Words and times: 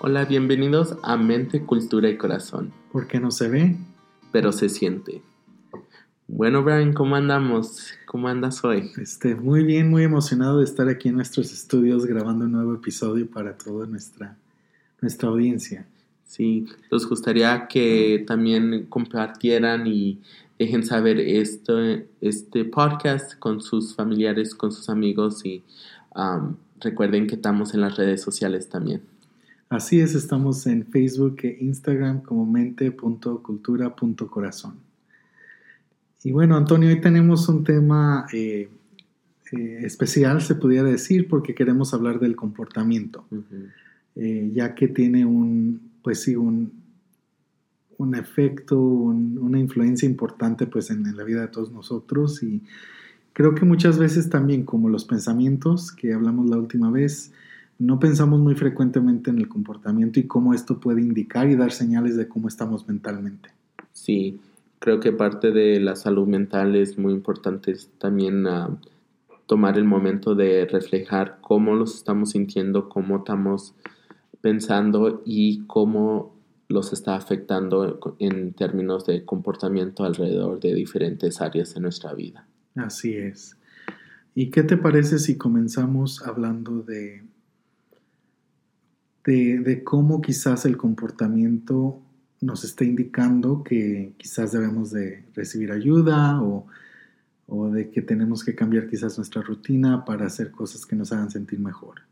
Hola, 0.00 0.26
bienvenidos 0.26 0.94
a 1.02 1.16
Mente, 1.16 1.64
Cultura 1.66 2.08
y 2.08 2.16
Corazón. 2.16 2.72
Porque 2.92 3.18
no 3.18 3.32
se 3.32 3.48
ve, 3.48 3.76
pero 4.30 4.52
se 4.52 4.68
siente. 4.68 5.22
Bueno, 6.28 6.62
Brian, 6.62 6.92
¿cómo 6.92 7.16
andamos? 7.16 7.94
¿Cómo 8.06 8.28
andas 8.28 8.64
hoy? 8.64 8.92
Este, 8.96 9.34
muy 9.34 9.64
bien, 9.64 9.90
muy 9.90 10.04
emocionado 10.04 10.58
de 10.58 10.64
estar 10.66 10.88
aquí 10.88 11.08
en 11.08 11.16
nuestros 11.16 11.52
estudios 11.52 12.06
grabando 12.06 12.44
un 12.44 12.52
nuevo 12.52 12.74
episodio 12.74 13.28
para 13.28 13.58
toda 13.58 13.88
nuestra, 13.88 14.38
nuestra 15.00 15.30
audiencia. 15.30 15.84
Sí, 16.24 16.66
nos 16.92 17.08
gustaría 17.08 17.66
que 17.66 18.22
también 18.24 18.86
compartieran 18.88 19.88
y 19.88 20.20
dejen 20.60 20.84
saber 20.86 21.18
este, 21.18 22.08
este 22.20 22.64
podcast 22.64 23.36
con 23.36 23.60
sus 23.60 23.96
familiares, 23.96 24.54
con 24.54 24.70
sus 24.70 24.90
amigos 24.90 25.44
y 25.44 25.64
um, 26.14 26.54
recuerden 26.78 27.26
que 27.26 27.34
estamos 27.34 27.74
en 27.74 27.80
las 27.80 27.96
redes 27.96 28.22
sociales 28.22 28.68
también. 28.68 29.02
Así 29.68 30.00
es, 30.00 30.14
estamos 30.14 30.66
en 30.66 30.86
Facebook 30.86 31.40
e 31.42 31.58
Instagram 31.60 32.22
como 32.22 32.46
mente.cultura.corazón. 32.46 34.76
Y 36.24 36.32
bueno, 36.32 36.56
Antonio, 36.56 36.88
hoy 36.88 37.02
tenemos 37.02 37.50
un 37.50 37.64
tema 37.64 38.26
eh, 38.32 38.70
eh, 39.52 39.80
especial, 39.82 40.40
se 40.40 40.54
pudiera 40.54 40.88
decir, 40.88 41.28
porque 41.28 41.54
queremos 41.54 41.92
hablar 41.92 42.18
del 42.18 42.34
comportamiento, 42.34 43.26
eh, 44.16 44.50
ya 44.54 44.74
que 44.74 44.88
tiene 44.88 45.26
un, 45.26 45.90
pues 46.02 46.22
sí, 46.22 46.34
un, 46.34 46.72
un 47.98 48.14
efecto, 48.14 48.80
una 48.80 49.58
influencia 49.58 50.08
importante 50.08 50.66
pues 50.66 50.90
en, 50.90 51.14
la 51.16 51.24
vida 51.24 51.42
de 51.42 51.48
todos 51.48 51.70
nosotros. 51.70 52.42
Y 52.42 52.62
creo 53.34 53.54
que 53.54 53.66
muchas 53.66 53.98
veces 53.98 54.30
también 54.30 54.64
como 54.64 54.88
los 54.88 55.04
pensamientos 55.04 55.92
que 55.92 56.14
hablamos 56.14 56.48
la 56.48 56.56
última 56.56 56.90
vez, 56.90 57.32
no 57.78 58.00
pensamos 58.00 58.40
muy 58.40 58.54
frecuentemente 58.54 59.30
en 59.30 59.38
el 59.38 59.48
comportamiento 59.48 60.18
y 60.18 60.26
cómo 60.26 60.52
esto 60.52 60.80
puede 60.80 61.00
indicar 61.00 61.48
y 61.48 61.56
dar 61.56 61.72
señales 61.72 62.16
de 62.16 62.28
cómo 62.28 62.48
estamos 62.48 62.88
mentalmente. 62.88 63.50
Sí, 63.92 64.40
creo 64.80 65.00
que 65.00 65.12
parte 65.12 65.52
de 65.52 65.80
la 65.80 65.94
salud 65.94 66.26
mental 66.26 66.74
es 66.74 66.98
muy 66.98 67.12
importante 67.12 67.74
también 67.98 68.46
ah, 68.46 68.76
tomar 69.46 69.78
el 69.78 69.84
momento 69.84 70.34
de 70.34 70.66
reflejar 70.66 71.38
cómo 71.40 71.74
los 71.74 71.94
estamos 71.94 72.30
sintiendo, 72.30 72.88
cómo 72.88 73.18
estamos 73.18 73.74
pensando 74.40 75.22
y 75.24 75.64
cómo 75.66 76.36
los 76.68 76.92
está 76.92 77.16
afectando 77.16 77.98
en 78.18 78.52
términos 78.52 79.06
de 79.06 79.24
comportamiento 79.24 80.04
alrededor 80.04 80.60
de 80.60 80.74
diferentes 80.74 81.40
áreas 81.40 81.74
de 81.74 81.80
nuestra 81.80 82.12
vida. 82.12 82.46
Así 82.74 83.14
es. 83.14 83.56
¿Y 84.34 84.50
qué 84.50 84.62
te 84.62 84.76
parece 84.76 85.18
si 85.18 85.38
comenzamos 85.38 86.22
hablando 86.22 86.82
de, 86.82 87.24
de, 89.34 89.82
cómo 89.84 90.22
quizás 90.22 90.64
el 90.64 90.76
comportamiento 90.76 92.00
nos 92.40 92.64
está 92.64 92.84
indicando 92.84 93.62
que 93.62 94.12
quizás 94.16 94.52
debemos 94.52 94.90
de 94.90 95.24
recibir 95.34 95.70
ayuda 95.72 96.40
o, 96.42 96.66
de 97.72 97.90
que 97.90 98.02
tenemos 98.02 98.44
que 98.44 98.54
cambiar 98.54 98.88
quizás 98.88 99.16
nuestra 99.16 99.42
rutina 99.42 100.04
para 100.04 100.26
hacer 100.26 100.50
cosas 100.50 100.84
que 100.86 100.96
nos 100.96 101.12
hagan 101.12 101.30
sentir 101.30 101.58
mejor. 101.58 102.02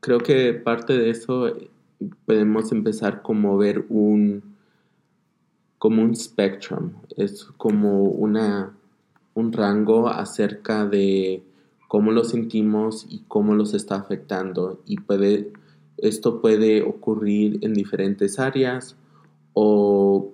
Creo 0.00 0.18
que 0.18 0.54
parte 0.54 0.96
de 0.96 1.10
eso 1.10 1.56
podemos 2.24 2.72
empezar 2.72 3.22
como 3.22 3.56
ver 3.58 3.84
un 3.88 4.42
como 5.78 6.02
un 6.02 6.14
spectrum, 6.14 6.92
es 7.16 7.44
como 7.56 8.04
una 8.04 8.72
un 9.34 9.52
rango 9.52 10.08
acerca 10.08 10.86
de 10.86 11.42
cómo 11.88 12.12
lo 12.12 12.22
sentimos 12.24 13.06
y 13.08 13.24
cómo 13.26 13.54
los 13.54 13.74
está 13.74 13.96
afectando 13.96 14.82
y 14.86 15.00
puede 15.00 15.52
esto 16.02 16.40
puede 16.40 16.82
ocurrir 16.82 17.58
en 17.62 17.74
diferentes 17.74 18.38
áreas 18.38 18.96
o 19.52 20.32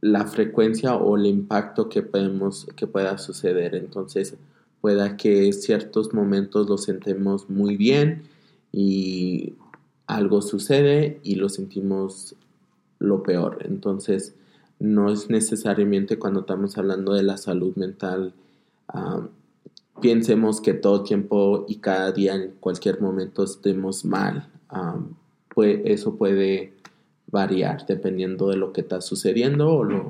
la 0.00 0.26
frecuencia 0.26 0.96
o 0.96 1.16
el 1.16 1.26
impacto 1.26 1.88
que, 1.88 2.02
podemos, 2.02 2.66
que 2.76 2.86
pueda 2.86 3.18
suceder. 3.18 3.74
Entonces, 3.74 4.34
pueda 4.80 5.16
que 5.16 5.52
ciertos 5.52 6.14
momentos 6.14 6.68
lo 6.68 6.78
sentemos 6.78 7.50
muy 7.50 7.76
bien 7.76 8.22
y 8.72 9.54
algo 10.06 10.40
sucede 10.42 11.20
y 11.22 11.34
lo 11.34 11.48
sentimos 11.48 12.34
lo 12.98 13.22
peor. 13.22 13.58
Entonces, 13.64 14.34
no 14.78 15.10
es 15.10 15.28
necesariamente 15.28 16.18
cuando 16.18 16.40
estamos 16.40 16.78
hablando 16.78 17.14
de 17.14 17.24
la 17.24 17.36
salud 17.36 17.74
mental, 17.76 18.32
ah, 18.88 19.26
piensemos 20.00 20.60
que 20.60 20.74
todo 20.74 21.02
tiempo 21.02 21.64
y 21.68 21.76
cada 21.76 22.12
día 22.12 22.36
en 22.36 22.52
cualquier 22.60 23.00
momento 23.00 23.42
estemos 23.42 24.04
mal 24.04 24.48
pues 25.54 25.80
eso 25.84 26.16
puede 26.16 26.72
variar 27.30 27.86
dependiendo 27.86 28.48
de 28.48 28.56
lo 28.56 28.72
que 28.72 28.80
está 28.80 29.00
sucediendo 29.00 29.70
o 29.70 29.84
las 29.84 30.02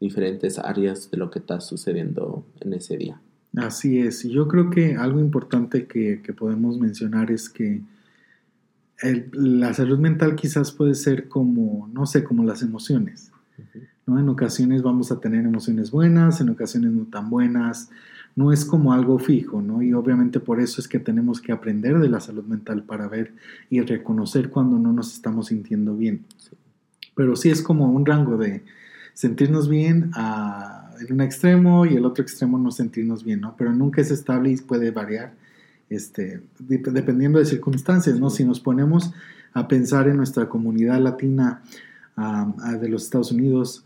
diferentes 0.00 0.58
áreas 0.58 1.10
de 1.10 1.16
lo 1.16 1.30
que 1.30 1.38
está 1.38 1.60
sucediendo 1.60 2.44
en 2.60 2.74
ese 2.74 2.96
día. 2.96 3.20
Así 3.56 4.00
es, 4.00 4.24
y 4.24 4.30
yo 4.30 4.48
creo 4.48 4.70
que 4.70 4.96
algo 4.96 5.20
importante 5.20 5.86
que, 5.86 6.20
podemos 6.36 6.78
mencionar 6.78 7.30
es 7.30 7.48
que 7.48 7.82
la 9.32 9.74
salud 9.74 9.98
mental 9.98 10.34
quizás 10.34 10.72
puede 10.72 10.94
ser 10.94 11.28
como, 11.28 11.88
no 11.92 12.06
sé, 12.06 12.24
como 12.24 12.44
las 12.44 12.62
emociones. 12.62 13.30
¿No? 14.06 14.18
En 14.18 14.28
ocasiones 14.28 14.82
vamos 14.82 15.10
a 15.12 15.20
tener 15.20 15.44
emociones 15.44 15.90
buenas, 15.90 16.40
en 16.40 16.50
ocasiones 16.50 16.92
no 16.92 17.04
tan 17.04 17.30
buenas, 17.30 17.90
no 18.36 18.52
es 18.52 18.64
como 18.64 18.92
algo 18.92 19.18
fijo, 19.18 19.62
¿no? 19.62 19.82
Y 19.82 19.94
obviamente 19.94 20.40
por 20.40 20.60
eso 20.60 20.80
es 20.80 20.88
que 20.88 20.98
tenemos 20.98 21.40
que 21.40 21.52
aprender 21.52 21.98
de 21.98 22.08
la 22.08 22.20
salud 22.20 22.44
mental 22.44 22.82
para 22.82 23.08
ver 23.08 23.34
y 23.70 23.80
reconocer 23.80 24.50
cuando 24.50 24.78
no 24.78 24.92
nos 24.92 25.12
estamos 25.14 25.48
sintiendo 25.48 25.96
bien. 25.96 26.24
Pero 27.14 27.36
sí 27.36 27.50
es 27.50 27.62
como 27.62 27.90
un 27.90 28.04
rango 28.04 28.36
de 28.36 28.64
sentirnos 29.12 29.68
bien 29.68 30.10
en 31.00 31.12
un 31.12 31.20
extremo 31.20 31.86
y 31.86 31.94
el 31.94 32.04
otro 32.04 32.22
extremo 32.22 32.58
no 32.58 32.72
sentirnos 32.72 33.24
bien, 33.24 33.40
¿no? 33.40 33.54
Pero 33.56 33.72
nunca 33.72 34.00
es 34.00 34.10
estable 34.10 34.50
y 34.50 34.56
puede 34.56 34.90
variar 34.90 35.32
este, 35.90 36.42
dependiendo 36.58 37.38
de 37.38 37.44
circunstancias, 37.44 38.18
¿no? 38.18 38.30
Si 38.30 38.44
nos 38.44 38.58
ponemos 38.58 39.12
a 39.52 39.68
pensar 39.68 40.08
en 40.08 40.16
nuestra 40.16 40.48
comunidad 40.48 41.00
latina 41.00 41.62
de 42.16 42.88
los 42.88 43.04
Estados 43.04 43.32
Unidos, 43.32 43.84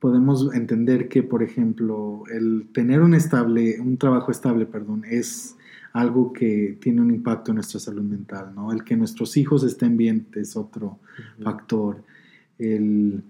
podemos 0.00 0.54
entender 0.54 1.08
que, 1.08 1.22
por 1.22 1.42
ejemplo, 1.42 2.24
el 2.32 2.68
tener 2.72 3.00
un 3.00 3.14
estable, 3.14 3.80
un 3.80 3.96
trabajo 3.96 4.30
estable, 4.30 4.66
perdón, 4.66 5.04
es 5.08 5.56
algo 5.92 6.32
que 6.32 6.76
tiene 6.80 7.00
un 7.00 7.10
impacto 7.10 7.50
en 7.50 7.56
nuestra 7.56 7.80
salud 7.80 8.02
mental, 8.02 8.52
¿no? 8.54 8.70
El 8.70 8.84
que 8.84 8.96
nuestros 8.96 9.36
hijos 9.38 9.64
estén 9.64 9.96
bien 9.96 10.26
es 10.34 10.54
otro 10.54 10.98
factor. 11.42 12.02
El, 12.58 13.24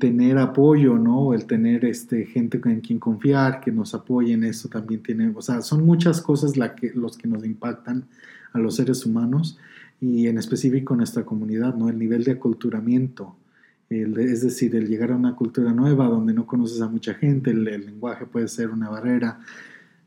tener 0.00 0.38
apoyo, 0.38 0.98
¿no? 0.98 1.34
El 1.34 1.46
tener 1.46 1.84
este, 1.84 2.26
gente 2.26 2.60
en 2.64 2.80
quien 2.80 2.98
confiar, 2.98 3.60
que 3.60 3.70
nos 3.70 3.94
apoyen, 3.94 4.44
eso 4.44 4.68
también 4.68 5.02
tiene, 5.02 5.32
o 5.34 5.40
sea, 5.42 5.62
son 5.62 5.86
muchas 5.86 6.20
cosas 6.20 6.56
la 6.56 6.74
que, 6.74 6.92
los 6.94 7.16
que 7.16 7.28
nos 7.28 7.44
impactan 7.44 8.04
a 8.52 8.58
los 8.58 8.76
seres 8.76 9.06
humanos 9.06 9.58
y 10.00 10.26
en 10.26 10.38
específico 10.38 10.94
nuestra 10.96 11.24
comunidad, 11.24 11.74
¿no? 11.74 11.88
El 11.88 11.98
nivel 11.98 12.24
de 12.24 12.32
aculturamiento, 12.32 13.36
es 13.88 14.42
decir, 14.42 14.74
el 14.74 14.88
llegar 14.88 15.12
a 15.12 15.16
una 15.16 15.36
cultura 15.36 15.72
nueva 15.72 16.06
donde 16.06 16.34
no 16.34 16.46
conoces 16.46 16.80
a 16.80 16.88
mucha 16.88 17.14
gente, 17.14 17.50
el, 17.50 17.64
lenguaje 17.64 18.26
puede 18.26 18.48
ser 18.48 18.70
una 18.70 18.90
barrera. 18.90 19.40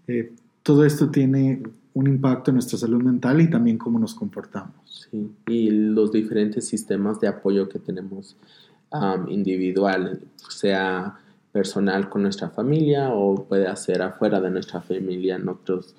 Eh, 0.07 0.33
todo 0.63 0.85
esto 0.85 1.09
tiene 1.09 1.63
un 1.93 2.07
impacto 2.07 2.51
en 2.51 2.55
nuestra 2.55 2.77
salud 2.77 3.01
mental 3.01 3.41
y 3.41 3.49
también 3.49 3.77
cómo 3.77 3.97
nos 3.97 4.13
comportamos. 4.13 5.07
Sí, 5.09 5.31
y 5.47 5.69
los 5.69 6.11
diferentes 6.11 6.67
sistemas 6.67 7.19
de 7.19 7.27
apoyo 7.27 7.69
que 7.69 7.79
tenemos 7.79 8.35
individual, 9.29 10.21
sea 10.49 11.19
personal 11.51 12.09
con 12.09 12.23
nuestra 12.23 12.49
familia 12.49 13.09
o 13.13 13.45
puede 13.47 13.73
ser 13.75 14.01
afuera 14.01 14.39
de 14.39 14.51
nuestra 14.51 14.81
familia 14.81 15.35
en 15.35 15.47
otros 15.47 15.95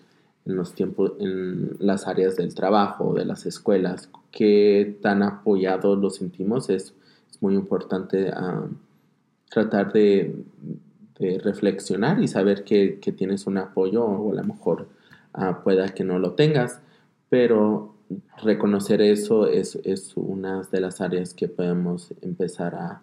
en 0.46 0.56
los 0.56 0.74
tiempos 0.74 1.12
en 1.20 1.76
las 1.78 2.06
áreas 2.06 2.36
del 2.36 2.54
trabajo 2.54 3.14
de 3.14 3.24
las 3.24 3.46
escuelas 3.46 4.08
qué 4.30 4.98
tan 5.02 5.22
apoyados 5.22 5.98
lo 5.98 6.10
sentimos 6.10 6.70
es 6.70 6.94
muy 7.40 7.54
importante 7.54 8.30
ah, 8.34 8.66
tratar 9.50 9.92
de, 9.92 10.34
reflexionar 11.44 12.18
y 12.22 12.28
saber 12.28 12.64
que, 12.64 12.98
tienes 13.14 13.46
un 13.46 13.58
apoyo 13.58 14.02
o 14.02 14.32
a 14.32 14.36
lo 14.36 14.44
mejor 14.44 14.88
uh, 15.34 15.62
pueda 15.62 15.90
que 15.90 16.02
no 16.02 16.18
lo 16.18 16.32
tengas, 16.32 16.80
pero 17.28 17.94
reconocer 18.42 19.02
eso 19.02 19.46
es, 19.46 19.76
una 20.16 20.62
de 20.62 20.80
las 20.80 21.02
áreas 21.02 21.34
que 21.34 21.46
podemos 21.46 22.14
empezar 22.22 22.74
a, 22.74 23.02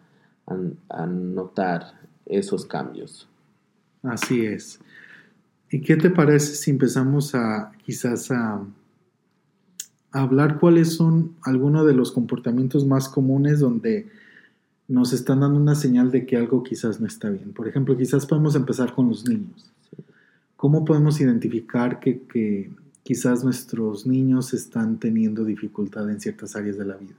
notar 1.05 1.93
esos 2.25 2.65
cambios. 2.65 3.27
Así 4.01 4.45
es. 4.45 4.79
¿Y 5.69 5.81
qué 5.81 5.97
te 5.97 6.09
parece 6.09 6.55
si 6.55 6.71
empezamos 6.71 7.35
a 7.35 7.71
quizás 7.83 8.31
a, 8.31 8.65
hablar 10.11 10.59
cuáles 10.59 10.93
son 10.93 11.35
algunos 11.43 11.85
de 11.85 11.93
los 11.93 12.11
comportamientos 12.11 12.85
más 12.85 13.09
comunes 13.09 13.59
donde 13.59 14.07
nos 14.87 15.13
están 15.13 15.41
dando 15.41 15.59
una 15.59 15.75
señal 15.75 16.11
de 16.11 16.25
que 16.25 16.37
algo 16.37 16.63
quizás 16.63 16.99
no 16.99 17.07
está 17.07 17.29
bien. 17.29 17.53
Por 17.53 17.67
ejemplo, 17.67 17.95
quizás 17.97 18.25
podemos 18.25 18.55
empezar 18.55 18.95
con 18.95 19.09
los 19.09 19.27
niños. 19.27 19.69
¿Cómo 20.55 20.85
podemos 20.85 21.19
identificar 21.19 21.99
que, 21.99 22.71
quizás 23.03 23.43
nuestros 23.43 24.05
niños 24.05 24.53
están 24.53 24.99
teniendo 24.99 25.45
dificultad 25.45 26.09
en 26.09 26.19
ciertas 26.19 26.57
áreas 26.57 26.77
de 26.77 26.83
la 26.83 26.97
vida. 26.97 27.15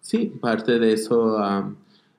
Sí, 0.00 0.32
parte 0.40 0.78
de 0.78 0.94
eso, 0.94 1.36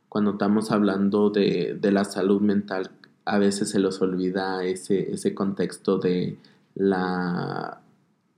cuando 0.08 0.34
estamos 0.34 0.70
hablando 0.70 1.32
de, 1.32 1.80
la 1.82 2.06
salud 2.06 2.40
mental, 2.40 2.92
a 3.26 3.38
veces 3.38 3.70
se 3.70 3.80
los 3.80 4.02
olvida 4.02 4.64
ese, 4.64 5.12
ese 5.12 5.34
contexto 5.34 5.98
de 5.98 6.38
la, 6.76 7.82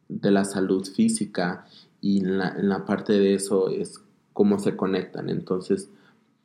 de 0.10 0.32
la 0.32 0.46
salud 0.46 0.86
física 0.86 1.66
y 2.02 2.20
en 2.20 2.38
la, 2.38 2.86
parte 2.86 3.14
de 3.14 3.34
eso 3.34 3.70
es 3.70 4.02
cómo 4.34 4.60
se 4.60 4.76
conectan. 4.76 5.30
Entonces, 5.30 5.90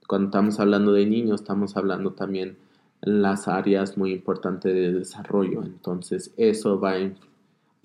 cuando 0.06 0.28
estamos 0.28 0.60
hablando 0.60 0.92
de 0.92 1.06
niños, 1.06 1.40
estamos 1.40 1.76
hablando 1.76 2.12
también 2.12 2.56
las 3.00 3.48
áreas 3.48 3.96
muy 3.98 4.12
importantes 4.12 4.72
de 4.72 4.92
desarrollo. 4.92 5.64
Entonces, 5.64 6.32
eso 6.36 6.78
va 6.78 6.94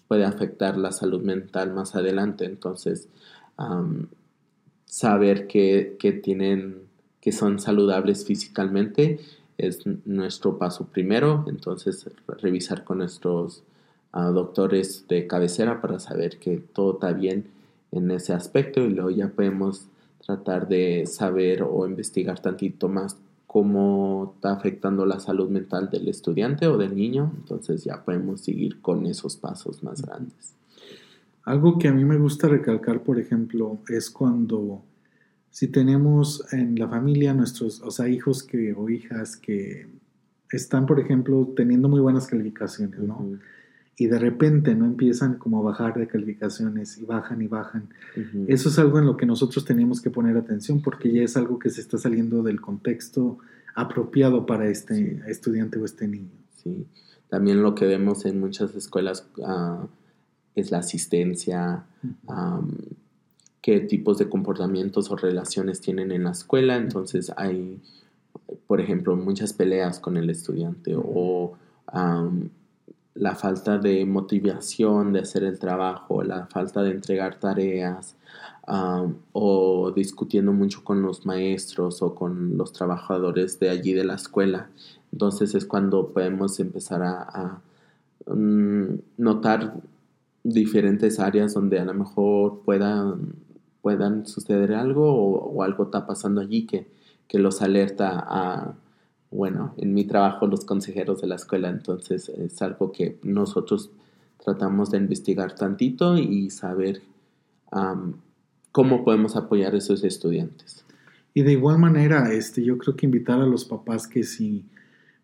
puede 0.07 0.25
afectar 0.25 0.77
la 0.77 0.91
salud 0.91 1.23
mental 1.23 1.73
más 1.73 1.95
adelante. 1.95 2.45
Entonces, 2.45 3.09
saber 4.85 5.47
que, 5.47 5.97
tienen, 6.23 6.83
que 7.21 7.31
son 7.31 7.59
saludables 7.59 8.25
físicamente 8.25 9.19
es 9.67 9.83
nuestro 10.05 10.57
paso 10.57 10.85
primero. 10.85 11.45
Entonces, 11.47 12.09
revisar 12.41 12.83
con 12.83 12.99
nuestros 12.99 13.63
ah, 14.11 14.29
doctores 14.29 15.05
de 15.07 15.27
cabecera 15.27 15.81
para 15.81 15.99
saber 15.99 16.37
que 16.39 16.57
todo 16.57 16.93
está 16.93 17.13
bien 17.13 17.45
en 17.91 18.11
ese 18.11 18.33
aspecto 18.33 18.81
y 18.81 18.89
luego 18.89 19.11
ya 19.11 19.29
podemos 19.29 19.87
tratar 20.25 20.67
de 20.67 21.05
saber 21.05 21.63
o 21.63 21.85
investigar 21.85 22.39
tantito 22.39 22.87
más 22.87 23.17
cómo 23.45 24.33
está 24.35 24.51
afectando 24.51 25.05
la 25.05 25.19
salud 25.19 25.47
mental 25.47 25.89
del 25.91 26.07
estudiante 26.07 26.65
o 26.65 26.77
del 26.77 26.95
niño, 26.95 27.31
entonces 27.35 27.83
ya 27.83 28.03
podemos 28.03 28.41
seguir 28.41 28.81
con 28.81 29.05
esos 29.05 29.35
pasos 29.35 29.83
más 29.83 30.01
grandes. 30.01 30.55
Algo 31.43 31.77
que 31.77 31.87
a 31.87 31.93
mí 31.93 32.03
me 32.03 32.17
gusta 32.17 32.47
recalcar, 32.47 33.03
por 33.03 33.19
ejemplo, 33.19 33.77
es 33.89 34.09
cuando 34.09 34.81
si 35.53 35.67
tenemos 35.67 36.51
en 36.51 36.79
la 36.79 36.89
familia 36.89 37.33
nuestros, 37.33 37.79
o 37.81 37.91
sea, 37.91 38.09
hijos 38.09 38.41
que, 38.41 38.73
o 38.73 38.89
hijas 38.89 39.37
que 39.37 39.85
están, 40.51 40.87
por 40.87 40.99
ejemplo, 40.99 41.53
teniendo 41.55 41.89
muy 41.89 41.99
buenas 41.99 42.25
calificaciones, 42.25 42.99
¿no? 42.99 43.37
y 43.95 44.07
de 44.07 44.17
repente 44.17 44.73
no 44.73 44.85
empiezan 44.85 45.37
como 45.37 45.59
a 45.59 45.61
bajar 45.61 45.97
de 45.97 46.07
calificaciones 46.07 46.97
y 46.97 47.05
bajan 47.05 47.41
y 47.41 47.47
bajan. 47.47 47.89
Eso 48.47 48.69
es 48.69 48.79
algo 48.79 48.97
en 48.97 49.05
lo 49.05 49.17
que 49.17 49.27
nosotros 49.27 49.65
tenemos 49.65 50.01
que 50.01 50.09
poner 50.09 50.35
atención 50.35 50.81
porque 50.81 51.11
ya 51.11 51.21
es 51.21 51.37
algo 51.37 51.59
que 51.59 51.69
se 51.69 51.81
está 51.81 51.99
saliendo 51.99 52.41
del 52.41 52.59
contexto 52.59 53.37
apropiado 53.75 54.47
para 54.47 54.67
este 54.67 55.21
estudiante 55.27 55.77
o 55.77 55.85
este 55.85 56.07
niño. 56.07 56.31
Sí, 56.55 56.87
también 57.29 57.61
lo 57.61 57.75
que 57.75 57.85
vemos 57.85 58.25
en 58.25 58.39
muchas 58.39 58.73
escuelas 58.73 59.27
ah, 59.45 59.85
es 60.55 60.71
la 60.71 60.79
asistencia, 60.79 61.85
qué 63.63 63.79
tipos 63.79 64.19
de 64.19 64.29
comportamientos 64.29 65.09
o 65.09 65.15
relaciones 65.15 65.81
tienen 65.81 66.11
en 66.11 66.25
la 66.25 66.31
escuela, 66.31 66.75
entonces 66.75 67.31
hay, 67.37 67.81
por 68.67 68.79
ejemplo, 68.79 69.15
muchas 69.15 69.53
peleas 69.53 69.99
con 69.99 70.17
el 70.17 70.29
estudiante 70.29 70.93
o 70.95 71.53
la 73.15 73.35
falta 73.35 73.77
de 73.77 74.05
motivación 74.05 75.13
de 75.13 75.21
hacer 75.21 75.43
el 75.43 75.59
trabajo, 75.59 76.23
la 76.23 76.45
falta 76.47 76.83
de 76.83 76.91
entregar 76.91 77.39
tareas 77.39 78.15
o 79.33 79.91
discutiendo 79.95 80.53
mucho 80.53 80.83
con 80.83 81.01
los 81.01 81.25
maestros 81.25 82.01
o 82.01 82.15
con 82.15 82.57
los 82.57 82.71
trabajadores 82.73 83.59
de 83.59 83.69
allí 83.69 83.93
de 83.93 84.05
la 84.05 84.15
escuela. 84.15 84.69
Entonces 85.11 85.53
es 85.55 85.65
cuando 85.65 86.09
podemos 86.09 86.59
empezar 86.59 87.01
a, 87.03 87.61
mm, 88.25 88.99
notar 89.17 89.75
diferentes 90.43 91.19
áreas 91.19 91.53
donde 91.53 91.79
a 91.79 91.85
lo 91.85 91.93
mejor 91.93 92.61
puedan, 92.65 93.35
puedan 93.83 94.25
suceder 94.25 94.73
algo 94.73 95.13
o, 95.13 95.61
algo 95.61 95.83
está 95.83 96.07
pasando 96.07 96.41
allí 96.41 96.65
que, 96.65 96.87
que 97.27 97.37
los 97.37 97.61
alerta 97.61 98.25
a 98.25 98.73
bueno, 99.29 99.73
en 99.77 99.95
mi 99.95 100.05
trabajo 100.05 100.45
los 100.45 100.63
consejeros 100.63 101.21
de 101.21 101.27
la 101.27 101.35
escuela, 101.35 101.69
entonces 101.69 102.29
es 102.29 102.61
algo 102.61 102.91
que 102.91 103.17
nosotros 103.23 103.89
tratamos 104.43 104.91
de 104.91 104.99
investigar 104.99 105.55
tantito 105.55 106.17
y 106.17 106.51
saber 106.51 107.01
cómo 108.71 109.03
podemos 109.03 109.35
apoyar 109.35 109.73
a 109.73 109.77
esos 109.77 110.03
estudiantes. 110.03 110.85
Y 111.33 111.41
de 111.41 111.53
igual 111.53 111.79
manera, 111.79 112.31
este, 112.31 112.63
yo 112.63 112.77
creo 112.77 112.95
que 112.95 113.07
invitar 113.07 113.41
a 113.41 113.47
los 113.47 113.65
papás 113.65 114.07
que 114.07 114.23
si 114.23 114.65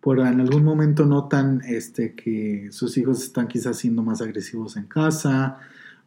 por 0.02 0.20
en 0.20 0.40
algún 0.40 0.64
momento 0.64 1.06
notan 1.06 1.62
este, 1.68 2.16
que 2.16 2.70
sus 2.72 2.98
hijos 2.98 3.22
están 3.22 3.48
quizás 3.48 3.78
siendo 3.78 4.02
más 4.02 4.22
agresivos 4.22 4.76
en 4.76 4.86
casa 4.88 5.60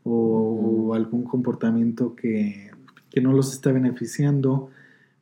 o, 0.04 0.92
algún 0.94 1.24
comportamiento 1.24 2.14
que, 2.14 2.70
que 3.10 3.20
no 3.20 3.32
los 3.32 3.52
está 3.52 3.72
beneficiando, 3.72 4.70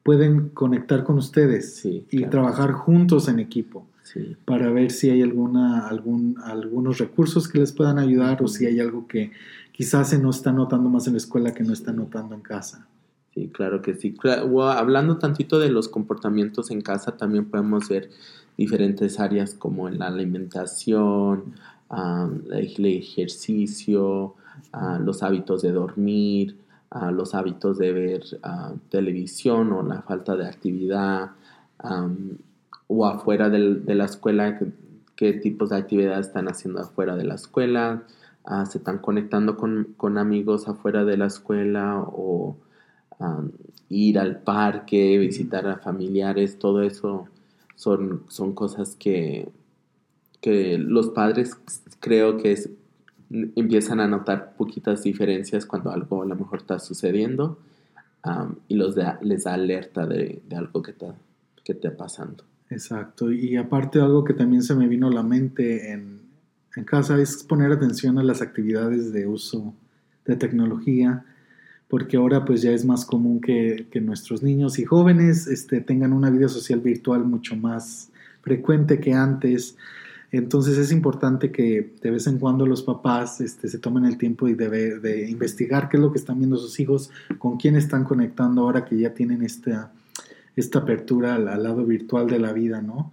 pueden 0.02 0.48
conectar 0.48 1.04
con 1.04 1.18
ustedes 1.18 1.84
y 1.84 2.24
trabajar 2.26 2.72
juntos 2.72 3.28
en 3.28 3.38
equipo 3.38 3.86
para 4.44 4.70
ver 4.70 4.90
si 4.90 5.10
hay 5.10 5.22
alguna, 5.22 5.86
algún, 5.86 6.36
algunos 6.42 6.98
recursos 6.98 7.48
que 7.48 7.58
les 7.58 7.72
puedan 7.72 7.98
ayudar 7.98 8.42
o 8.42 8.48
si 8.48 8.66
hay 8.66 8.80
algo 8.80 9.06
que 9.06 9.32
quizás 9.72 10.10
se 10.10 10.18
nos 10.18 10.38
está 10.38 10.52
notando 10.52 10.88
más 10.88 11.06
en 11.06 11.14
la 11.14 11.18
escuela 11.18 11.54
que 11.54 11.62
no 11.62 11.72
está 11.72 11.92
notando 11.92 12.34
en 12.34 12.40
casa. 12.40 12.86
Sí, 13.34 13.48
claro 13.52 13.80
que 13.80 13.94
sí. 13.94 14.16
hablando 14.74 15.18
tantito 15.18 15.60
de 15.60 15.70
los 15.70 15.88
comportamientos 15.88 16.70
en 16.70 16.80
casa, 16.80 17.16
también 17.16 17.44
podemos 17.44 17.88
ver 17.88 18.10
diferentes 18.56 19.20
áreas 19.20 19.54
como 19.54 19.88
en 19.88 20.00
la 20.00 20.08
alimentación, 20.08 21.54
el 22.52 22.86
ejercicio, 22.86 24.34
los 25.00 25.22
hábitos 25.22 25.62
de 25.62 25.72
dormir, 25.72 26.56
los 27.12 27.34
hábitos 27.34 27.78
de 27.78 27.92
ver 27.92 28.22
televisión 28.88 29.72
o 29.72 29.82
la 29.82 30.02
falta 30.02 30.36
de 30.36 30.46
actividad 30.46 31.30
o 32.88 33.06
afuera 33.06 33.48
de 33.48 33.94
la 33.94 34.04
escuela, 34.04 34.58
qué, 35.16 35.32
tipos 35.34 35.70
de 35.70 35.76
actividades 35.76 36.26
están 36.26 36.48
haciendo 36.48 36.80
afuera 36.80 37.14
de 37.14 37.24
la 37.24 37.34
escuela, 37.34 38.02
ah, 38.44 38.66
se 38.66 38.78
están 38.78 38.98
conectando 38.98 39.56
con, 39.56 40.18
amigos 40.18 40.66
afuera 40.66 41.04
de 41.04 41.16
la 41.16 41.26
escuela 41.26 42.00
o 42.00 42.56
ir 43.90 44.18
al 44.18 44.40
parque, 44.40 45.18
visitar 45.18 45.66
a 45.68 45.76
familiares, 45.76 46.58
todo 46.58 46.82
eso 46.82 47.28
son, 47.74 48.24
son 48.28 48.54
cosas 48.54 48.96
que, 48.96 49.50
que 50.40 50.78
los 50.78 51.10
padres 51.10 51.56
creo 52.00 52.38
que 52.38 52.52
es 52.52 52.70
empiezan 53.30 54.00
a 54.00 54.08
notar 54.08 54.54
poquitas 54.56 55.02
diferencias 55.02 55.64
cuando 55.64 55.90
algo 55.90 56.22
a 56.22 56.26
lo 56.26 56.34
mejor 56.34 56.60
está 56.60 56.78
sucediendo 56.78 57.58
y 58.68 58.74
los 58.74 58.96
les 59.22 59.44
da 59.44 59.54
alerta 59.54 60.06
de, 60.06 60.42
algo 60.54 60.82
que 60.82 60.90
está, 60.90 61.14
que 61.64 61.72
está 61.72 61.96
pasando. 61.96 62.44
Exacto, 62.68 63.32
y 63.32 63.56
aparte 63.56 64.00
algo 64.00 64.24
que 64.24 64.34
también 64.34 64.62
se 64.62 64.74
me 64.74 64.86
vino 64.86 65.08
a 65.08 65.12
la 65.12 65.22
mente 65.22 65.92
en, 65.92 66.20
en 66.76 66.84
casa 66.84 67.20
es 67.20 67.42
poner 67.42 67.72
atención 67.72 68.18
a 68.18 68.22
las 68.22 68.42
actividades 68.42 69.12
de 69.12 69.26
uso 69.26 69.74
de 70.24 70.36
tecnología, 70.36 71.24
porque 71.88 72.16
ahora 72.16 72.44
pues 72.44 72.62
ya 72.62 72.70
es 72.70 72.84
más 72.84 73.04
común 73.04 73.40
que, 73.40 73.88
que, 73.90 74.00
nuestros 74.00 74.44
niños 74.44 74.78
y 74.78 74.84
jóvenes 74.84 75.48
este, 75.48 75.80
tengan 75.80 76.12
una 76.12 76.30
vida 76.30 76.48
social 76.48 76.78
virtual 76.78 77.24
mucho 77.24 77.56
más 77.56 78.10
frecuente 78.42 79.00
que 79.00 79.12
antes. 79.12 79.76
Entonces 80.32 80.78
es 80.78 80.92
importante 80.92 81.50
que 81.50 81.94
de 82.00 82.10
vez 82.10 82.26
en 82.26 82.38
cuando 82.38 82.64
los 82.64 82.82
papás 82.82 83.40
este, 83.40 83.68
se 83.68 83.78
tomen 83.78 84.04
el 84.04 84.16
tiempo 84.16 84.48
y 84.48 84.54
de, 84.54 84.98
de, 85.00 85.28
investigar 85.28 85.88
qué 85.88 85.96
es 85.96 86.02
lo 86.02 86.12
que 86.12 86.18
están 86.18 86.38
viendo 86.38 86.56
sus 86.56 86.78
hijos, 86.78 87.10
con 87.38 87.56
quién 87.56 87.74
están 87.74 88.04
conectando 88.04 88.62
ahora 88.62 88.84
que 88.84 88.96
ya 88.96 89.12
tienen 89.12 89.42
esta, 89.42 89.92
esta 90.54 90.80
apertura 90.80 91.34
al, 91.34 91.62
lado 91.62 91.84
virtual 91.84 92.28
de 92.28 92.38
la 92.38 92.52
vida, 92.52 92.80
¿no? 92.80 93.12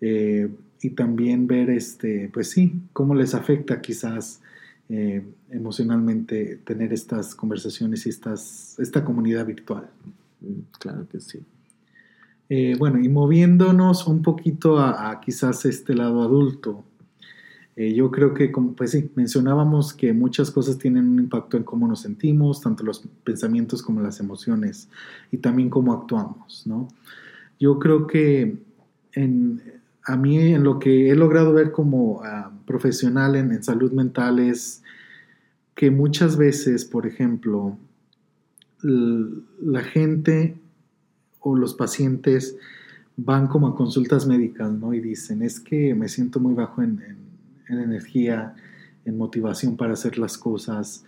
Eh, 0.00 0.48
y 0.80 0.90
también 0.90 1.46
ver, 1.46 1.70
este, 1.70 2.30
pues 2.32 2.50
sí, 2.50 2.74
cómo 2.92 3.14
les 3.14 3.34
afecta 3.34 3.80
quizás 3.80 4.40
eh, 4.88 5.22
emocionalmente 5.50 6.60
tener 6.64 6.92
estas 6.92 7.34
conversaciones 7.34 8.06
y 8.06 8.10
estas, 8.10 8.78
esta 8.78 9.04
comunidad 9.04 9.46
virtual. 9.46 9.88
Mm, 10.40 10.60
claro 10.78 11.06
que 11.08 11.20
sí. 11.20 11.40
Eh, 12.48 12.76
bueno, 12.78 13.00
y 13.00 13.08
moviéndonos 13.08 14.06
un 14.06 14.22
poquito 14.22 14.78
a, 14.78 15.20
quizás 15.20 15.64
este 15.64 15.94
lado 15.94 16.22
adulto, 16.22 16.84
eh, 17.76 17.94
yo 17.94 18.10
creo 18.10 18.34
que, 18.34 18.52
como, 18.52 18.74
pues 18.74 18.92
sí, 18.92 19.10
mencionábamos 19.14 19.94
que 19.94 20.12
muchas 20.12 20.50
cosas 20.50 20.78
tienen 20.78 21.08
un 21.08 21.18
impacto 21.18 21.56
en 21.56 21.64
cómo 21.64 21.88
nos 21.88 22.02
sentimos, 22.02 22.60
tanto 22.60 22.84
los 22.84 23.00
pensamientos 23.24 23.82
como 23.82 24.00
las 24.00 24.20
emociones, 24.20 24.88
y 25.32 25.38
también 25.38 25.70
cómo 25.70 25.92
actuamos, 25.92 26.66
¿no? 26.66 26.88
Yo 27.58 27.78
creo 27.78 28.06
que 28.06 28.58
en, 29.12 29.62
a 30.04 30.16
mí 30.16 30.38
en 30.38 30.62
lo 30.62 30.78
que 30.78 31.10
he 31.10 31.14
logrado 31.16 31.52
ver 31.52 31.72
como 31.72 32.22
ah, 32.22 32.52
profesional 32.66 33.36
en, 33.36 33.52
en 33.52 33.62
salud 33.62 33.92
mental 33.92 34.38
es 34.38 34.82
que 35.74 35.90
muchas 35.90 36.36
veces, 36.36 36.84
por 36.84 37.06
ejemplo, 37.06 37.76
la 38.82 39.82
gente 39.82 40.56
o 41.44 41.54
los 41.54 41.74
pacientes 41.74 42.56
van 43.16 43.46
como 43.46 43.68
a 43.68 43.76
consultas 43.76 44.26
médicas, 44.26 44.72
¿no? 44.72 44.92
Y 44.94 45.00
dicen, 45.00 45.42
es 45.42 45.60
que 45.60 45.94
me 45.94 46.08
siento 46.08 46.40
muy 46.40 46.54
bajo 46.54 46.82
en, 46.82 47.00
energía, 47.68 48.54
en 49.04 49.16
motivación 49.16 49.76
para 49.76 49.92
hacer 49.92 50.18
las 50.18 50.36
cosas, 50.36 51.04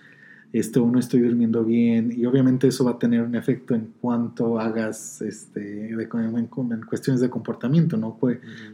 este, 0.52 0.78
o 0.78 0.87
no 0.87 0.99
estoy 0.99 1.21
durmiendo 1.21 1.64
bien, 1.64 2.12
y 2.16 2.25
obviamente 2.26 2.69
eso 2.69 2.85
va 2.85 2.93
a 2.93 2.99
tener 2.99 3.23
un 3.23 3.35
efecto 3.35 3.75
en 3.75 3.93
cuanto 4.00 4.61
hagas 4.61 5.21
este, 5.23 5.90
en, 5.90 6.87
cuestiones 6.87 7.21
de 7.21 7.31
comportamiento, 7.31 7.97
¿no? 7.97 8.19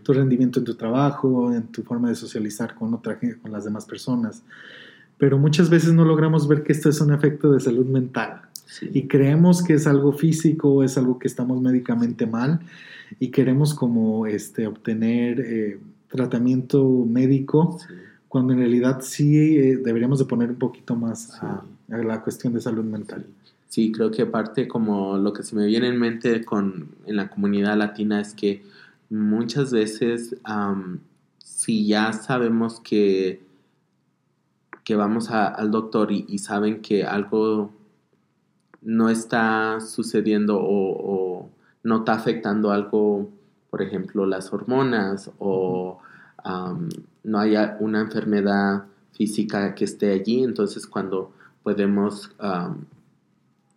Tu 0.02 0.12
rendimiento 0.12 0.59
en 0.59 0.64
tu 0.64 0.75
trabajo, 0.75 1.52
en 1.52 1.69
tu 1.69 1.83
forma 1.83 2.09
de 2.09 2.16
socializar 2.16 2.75
con, 2.75 2.92
otra, 2.92 3.19
con 3.40 3.52
las 3.52 3.64
demás 3.64 3.87
personas. 3.87 4.42
Pero 5.16 5.38
muchas 5.38 5.71
veces 5.71 5.92
no 5.92 6.04
logramos 6.04 6.49
ver 6.49 6.64
que 6.64 6.73
esto 6.73 6.88
es 6.88 7.00
un 7.00 7.12
efecto 7.12 7.52
de 7.52 7.61
salud 7.61 7.87
mental. 7.87 8.42
Y 8.81 9.07
creemos 9.07 9.62
que 9.62 9.75
es 9.75 9.87
algo 9.87 10.12
físico, 10.12 10.83
es 10.83 10.97
algo 10.97 11.19
que 11.19 11.29
estamos 11.29 11.61
médicamente 11.61 12.26
mal 12.26 12.61
y 13.19 13.29
queremos 13.29 13.75
como 13.75 14.26
este, 14.26 14.67
obtener 14.67 15.41
eh, 15.41 15.79
tratamiento 16.09 16.85
médico 17.07 17.79
cuando 18.29 18.55
en 18.55 18.61
realidad 18.61 19.00
sí 19.02 19.59
eh, 19.59 19.76
deberíamos 19.76 20.19
de 20.19 20.25
poner 20.25 20.50
un 20.50 20.57
poquito 20.57 20.97
más 20.97 21.35
a, 21.43 21.64
la 21.88 22.23
cuestión 22.23 22.55
de 22.55 22.61
salud 22.61 22.85
mental. 22.85 23.26
Sí, 23.69 23.93
creo 23.93 24.11
que 24.11 24.23
aparte 24.23 24.67
como 24.67 25.19
lo 25.19 25.33
que 25.33 25.43
se 25.43 25.55
me 25.55 25.67
viene 25.67 25.88
en 25.88 25.99
mente 25.99 26.45
con, 26.45 26.88
en 27.07 27.17
la 27.17 27.29
comunidad 27.29 27.76
latina 27.76 28.21
es 28.21 28.33
que 28.33 28.62
muchas 29.11 29.71
veces 29.73 30.37
si 31.38 31.87
ya 31.87 32.12
sabemos 32.12 32.81
que, 32.81 33.43
que 34.85 34.97
vamos 34.97 35.31
al 35.31 35.71
doctor 35.71 36.11
y, 36.11 36.38
saben 36.38 36.81
que 36.81 37.05
algo 37.05 37.71
no 38.83 39.09
está 39.09 39.81
sucediendo 39.81 40.59
o, 40.61 41.49
no 41.85 41.99
está 41.99 42.15
afectando 42.15 42.71
algo, 42.71 43.29
por 43.71 43.83
ejemplo, 43.83 44.25
las 44.27 44.53
hormonas 44.53 45.31
o 45.39 45.99
no 47.25 47.39
haya 47.39 47.77
una 47.81 48.01
enfermedad 48.01 48.85
física 49.12 49.75
que 49.75 49.85
esté 49.85 50.12
allí, 50.12 50.43
entonces 50.43 50.87
cuando 50.87 51.33
podemos 51.62 52.31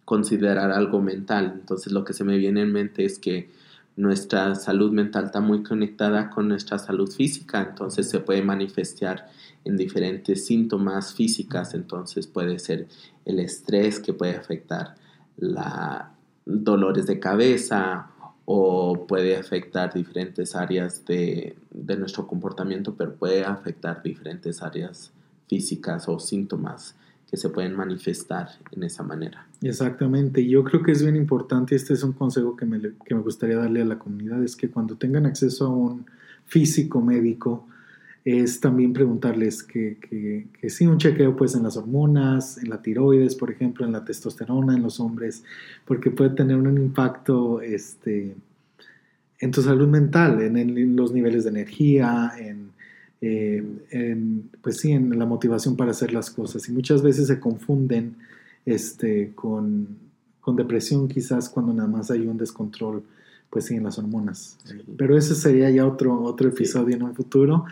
considerar 0.04 0.72
algo 0.72 1.02
mental, 1.02 1.54
entonces 1.60 1.92
lo 1.92 2.04
que 2.04 2.14
se 2.14 2.24
me 2.24 2.38
viene 2.38 2.62
en 2.62 2.72
mente 2.72 3.06
es 3.06 3.18
que 3.18 3.50
nuestra 3.98 4.56
salud 4.56 4.92
mental 4.92 5.26
está 5.26 5.40
muy 5.40 5.64
conectada 5.64 6.30
con 6.30 6.48
nuestra 6.48 6.78
salud 6.78 7.10
física, 7.10 7.62
entonces 7.70 8.10
se 8.10 8.20
puede 8.20 8.42
manifestar 8.42 9.28
en 9.64 9.78
diferentes 9.78 10.46
síntomas 10.46 11.14
físicas, 11.14 11.74
entonces 11.74 12.28
puede 12.28 12.60
ser 12.60 12.88
el 13.26 13.40
estrés 13.40 14.00
que 14.00 14.14
puede 14.14 14.36
afectar 14.36 14.96
la 15.38 16.12
dolores 16.46 17.08
de 17.08 17.20
cabeza 17.20 18.12
o 18.46 19.08
puede 19.08 19.36
afectar 19.36 19.94
diferentes 19.94 20.56
áreas 20.56 21.04
de, 21.06 21.58
nuestro 21.98 22.28
comportamiento, 22.28 22.96
pero 22.96 23.16
puede 23.16 23.44
afectar 23.44 24.04
diferentes 24.04 24.62
áreas 24.62 25.12
físicas 25.48 26.08
o 26.08 26.20
síntomas 26.20 26.96
que 27.30 27.38
se 27.38 27.50
pueden 27.50 27.76
manifestar 27.76 28.50
en 28.72 28.84
esa 28.84 29.04
manera. 29.04 29.48
Exactamente, 29.62 30.46
yo 30.46 30.64
creo 30.64 30.84
que 30.84 30.92
es 30.92 31.04
bien 31.04 31.16
importante, 31.16 31.76
este 31.76 31.94
es 31.94 32.04
un 32.04 32.14
consejo 32.14 32.56
que 32.56 32.66
me, 32.66 32.80
que 32.80 33.16
me 33.16 33.22
gustaría 33.22 33.58
darle 33.58 33.82
a 33.82 33.86
la 33.86 34.00
comunidad, 34.00 34.44
es 34.44 34.56
que 34.56 34.70
cuando 34.70 34.96
tengan 34.96 35.26
acceso 35.26 35.66
a 35.66 35.70
un 35.70 36.06
físico 36.46 37.02
médico, 37.02 37.68
es 38.26 38.60
también 38.60 38.92
preguntarles 38.92 39.62
que, 39.62 39.98
que, 39.98 40.48
que, 40.60 40.70
sí, 40.72 40.88
un 40.88 40.98
chequeo 40.98 41.36
pues 41.36 41.54
en 41.54 41.62
las 41.62 41.78
hormonas, 41.78 42.58
en 42.58 42.70
la 42.70 42.82
tiroides, 42.82 43.36
por 43.36 43.52
ejemplo, 43.52 43.86
en 43.86 43.92
la 43.92 44.04
testosterona 44.04 44.76
en 44.76 44.82
los 44.82 45.00
hombres, 45.00 45.44
porque 45.86 46.10
puede 46.10 46.32
tener 46.32 46.58
un 46.58 46.76
impacto 46.76 47.62
este, 47.62 48.36
en 49.40 49.52
tu 49.52 49.62
salud 49.62 49.88
mental, 49.88 50.42
en, 50.42 50.96
los 50.96 51.14
niveles 51.14 51.44
de 51.44 51.52
energía, 51.52 52.32
eh, 53.28 53.64
en, 53.90 54.52
pues 54.62 54.78
sí, 54.78 54.92
en 54.92 55.18
la 55.18 55.26
motivación 55.26 55.76
para 55.76 55.90
hacer 55.90 56.14
las 56.14 56.30
cosas. 56.30 56.70
Y 56.70 56.72
muchas 56.72 57.02
veces 57.02 57.26
se 57.26 57.40
confunden 57.40 58.18
este, 58.68 59.32
con, 59.34 59.88
con 60.42 60.56
depresión 60.56 61.08
quizás 61.08 61.50
cuando 61.50 61.74
nada 61.74 61.90
más 61.90 62.12
hay 62.12 62.28
un 62.28 62.38
descontrol 62.38 63.02
pues 63.50 63.66
sí, 63.66 63.76
en 63.76 63.84
las 63.84 63.98
hormonas. 63.98 64.60
Pero 64.96 65.18
ese 65.18 65.34
sería 65.34 65.72
ya 65.72 65.88
otro, 65.88 66.22
otro 66.22 66.50
episodio 66.50 66.96
en 66.96 67.02
un 67.02 67.16
futuro. 67.16 67.66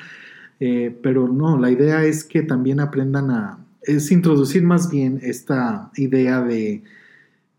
Eh, 0.59 0.97
pero 1.03 1.27
no, 1.27 1.59
la 1.59 1.69
idea 1.69 2.03
es 2.03 2.23
que 2.23 2.41
también 2.41 2.79
aprendan 2.79 3.29
a, 3.29 3.59
es 3.83 4.11
introducir 4.11 4.63
más 4.63 4.89
bien 4.89 5.19
esta 5.21 5.91
idea 5.97 6.41
de 6.41 6.83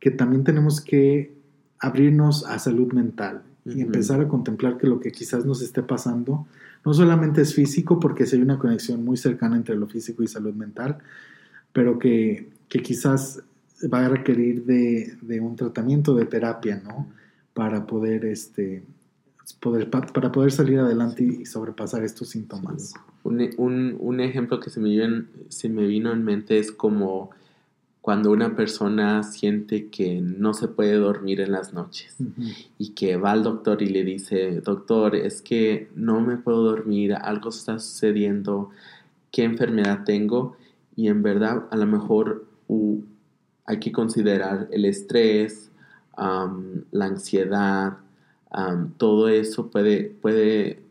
que 0.00 0.10
también 0.10 0.42
tenemos 0.42 0.80
que 0.80 1.32
abrirnos 1.78 2.44
a 2.46 2.58
salud 2.58 2.92
mental 2.92 3.42
y 3.64 3.82
empezar 3.82 4.20
a 4.20 4.28
contemplar 4.28 4.78
que 4.78 4.88
lo 4.88 4.98
que 4.98 5.12
quizás 5.12 5.44
nos 5.44 5.62
esté 5.62 5.82
pasando 5.82 6.46
no 6.84 6.94
solamente 6.94 7.42
es 7.42 7.54
físico, 7.54 7.98
porque 7.98 8.26
si 8.26 8.36
hay 8.36 8.42
una 8.42 8.58
conexión 8.58 9.04
muy 9.04 9.16
cercana 9.16 9.56
entre 9.56 9.76
lo 9.76 9.86
físico 9.86 10.22
y 10.22 10.26
salud 10.26 10.54
mental, 10.54 10.98
pero 11.72 11.98
que, 11.98 12.50
que 12.68 12.80
quizás 12.80 13.42
va 13.92 14.06
a 14.06 14.08
requerir 14.08 14.64
de, 14.64 15.16
de, 15.20 15.40
un 15.40 15.56
tratamiento 15.56 16.14
de 16.14 16.26
terapia, 16.26 16.80
¿no? 16.84 17.08
Para 17.52 17.86
poder 17.86 18.24
este, 18.24 18.84
poder, 19.60 19.90
para 19.90 20.32
poder 20.32 20.52
salir 20.52 20.78
adelante 20.78 21.22
y 21.24 21.46
sobrepasar 21.46 22.04
estos 22.04 22.28
síntomas. 22.28 22.94
Un, 23.22 23.50
un, 23.56 23.96
un, 23.98 24.20
ejemplo 24.20 24.60
que 24.60 24.70
se 24.70 24.80
me, 24.80 24.90
vino, 24.90 25.24
se 25.48 25.68
me 25.68 25.86
vino 25.86 26.12
en 26.12 26.22
mente 26.22 26.58
es 26.58 26.70
como 26.70 27.30
cuando 28.04 28.30
una 28.30 28.54
persona 28.54 29.22
siente 29.22 29.88
que 29.88 30.20
no 30.20 30.52
se 30.52 30.68
puede 30.68 30.96
dormir 30.96 31.40
en 31.40 31.52
las 31.52 31.72
noches 31.72 32.14
y 32.76 32.90
que 32.90 33.16
va 33.16 33.32
al 33.32 33.42
doctor 33.42 33.80
y 33.80 33.86
le 33.86 34.04
dice, 34.04 34.60
doctor, 34.60 35.16
es 35.16 35.40
que 35.40 35.88
no 35.94 36.20
me 36.20 36.36
puedo 36.36 36.64
dormir, 36.64 37.14
algo 37.14 37.48
está 37.48 37.78
sucediendo, 37.78 38.68
¿qué 39.32 39.44
enfermedad 39.44 40.04
tengo? 40.04 40.54
Y 40.94 41.08
en 41.08 41.22
verdad 41.22 41.64
a 41.70 41.76
lo 41.78 41.86
mejor 41.86 42.44
hay 43.64 43.80
que 43.80 43.90
considerar 43.90 44.68
el 44.70 44.84
estrés, 44.84 45.70
la 46.18 47.06
ansiedad, 47.06 47.96
todo 48.98 49.30
eso 49.30 49.70
puede, 49.70 50.14
puede 50.20 50.82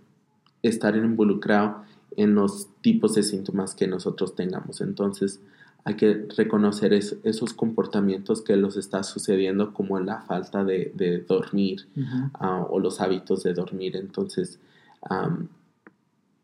estar 0.63 0.98
involucrado 0.98 1.84
en 2.17 2.34
los 2.34 2.70
tipos 2.82 3.13
de 3.13 3.22
síntomas 3.22 3.75
que 3.75 3.86
nosotros 3.86 4.34
tengamos. 4.34 4.82
Entonces, 4.82 5.41
hay 5.86 5.96
que 5.96 6.28
reconocer 6.38 6.94
esos 6.94 7.54
comportamientos 7.54 8.42
que 8.42 8.56
los 8.56 8.78
está 8.78 9.04
sucediendo 9.04 9.74
como 9.74 10.00
la 10.00 10.22
falta 10.22 10.63
de, 10.63 11.25
dormir 11.28 11.88
ah, 12.36 12.66
o 12.70 12.80
los 12.80 13.02
hábitos 13.02 13.44
de 13.44 13.54
dormir. 13.54 13.98
Entonces, 13.98 14.60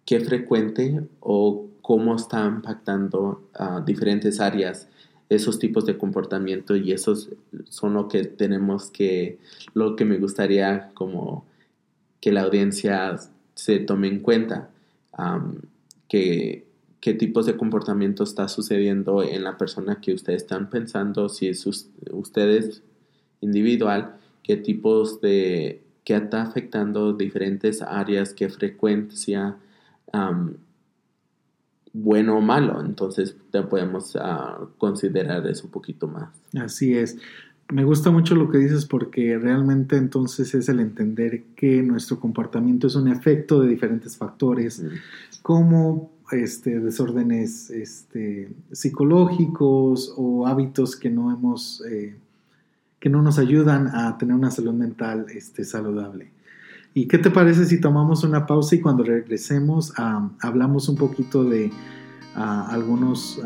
qué 0.05 0.19
frecuente 0.19 1.07
o 1.21 1.67
cómo 1.81 2.15
está 2.15 2.45
impactando 2.45 3.49
uh, 3.59 3.83
diferentes 3.83 4.39
áreas 4.39 4.87
esos 5.29 5.59
tipos 5.59 5.85
de 5.85 5.97
comportamiento 5.97 6.75
y 6.75 6.91
esos 6.91 7.29
son 7.69 7.93
lo 7.93 8.07
que 8.07 8.23
tenemos 8.25 8.89
que, 8.89 9.37
lo 9.73 9.95
que 9.95 10.03
me 10.03 10.17
gustaría 10.17 10.89
como 10.95 11.45
que 12.19 12.31
la 12.31 12.41
audiencia 12.41 13.15
se 13.53 13.79
tome 13.79 14.07
en 14.07 14.19
cuenta, 14.19 14.71
que 16.07 16.65
qué 16.99 17.13
tipos 17.13 17.45
de 17.45 17.57
comportamiento 17.57 18.23
está 18.23 18.47
sucediendo 18.47 19.23
en 19.23 19.43
la 19.43 19.57
persona 19.57 20.01
que 20.01 20.13
ustedes 20.13 20.43
están 20.43 20.69
pensando, 20.69 21.29
si 21.29 21.47
es 21.47 21.65
ustedes 22.11 22.83
individual, 23.41 24.15
qué 24.43 24.57
tipos 24.57 25.21
de, 25.21 25.83
qué 26.03 26.15
está 26.15 26.41
afectando 26.41 27.13
diferentes 27.13 27.81
áreas, 27.81 28.33
qué 28.33 28.49
frecuencia, 28.49 29.57
bueno 31.93 32.37
o 32.37 32.41
malo. 32.41 32.81
Entonces 32.81 33.35
ya 33.53 33.67
podemos 33.67 34.15
ah, 34.19 34.59
considerar 34.77 35.45
eso 35.47 35.65
un 35.65 35.71
poquito 35.71 36.07
más. 36.07 36.29
Así 36.55 36.97
es. 36.97 37.17
Me 37.71 37.83
gusta 37.83 38.09
mucho 38.09 38.33
lo 38.33 38.49
que 38.49 38.57
dices 38.57 38.87
porque 38.87 39.37
realmente 39.37 39.95
entonces 39.95 40.55
es 40.55 40.69
el 40.69 40.79
entender 40.79 41.43
que 41.55 41.83
nuestro 41.83 42.19
comportamiento 42.19 42.87
es 42.87 42.95
un 42.95 43.07
efecto 43.07 43.61
de 43.61 43.69
diferentes 43.69 44.17
factores, 44.17 44.83
como 45.43 46.11
este, 46.31 46.79
desórdenes 46.79 47.69
este, 47.69 48.51
psicológicos 48.71 50.13
o 50.17 50.47
hábitos 50.47 50.95
que 50.95 51.09
no 51.09 51.31
hemos, 51.31 51.83
eh, 51.89 52.15
que 52.99 53.09
no 53.09 53.21
nos 53.21 53.39
ayudan 53.39 53.87
a 53.87 54.17
tener 54.17 54.35
una 54.35 54.51
salud 54.51 54.73
mental 54.73 55.25
este, 55.33 55.63
saludable. 55.63 56.31
¿Y 56.93 57.07
qué 57.07 57.17
te 57.17 57.29
parece 57.29 57.65
si 57.65 57.79
tomamos 57.79 58.23
una 58.23 58.45
pausa 58.45 58.75
y 58.75 58.81
cuando 58.81 59.03
regresemos 59.03 59.93
hablamos 60.39 60.89
un 60.89 60.95
poquito 60.95 61.43
de 61.43 61.71
algunos 62.33 63.39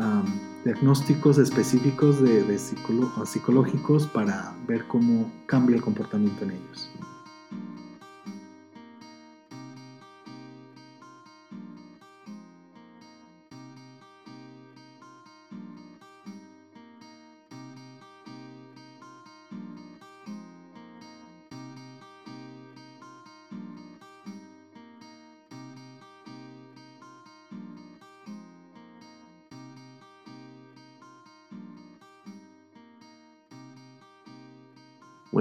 diagnósticos 0.64 1.36
específicos 1.36 2.22
de, 2.22 2.42
de 2.42 2.58
psicológicos 2.58 4.06
para 4.06 4.54
ver 4.66 4.86
cómo 4.86 5.30
cambia 5.46 5.76
el 5.76 5.82
comportamiento 5.82 6.44
en 6.44 6.52
ellos? 6.52 6.90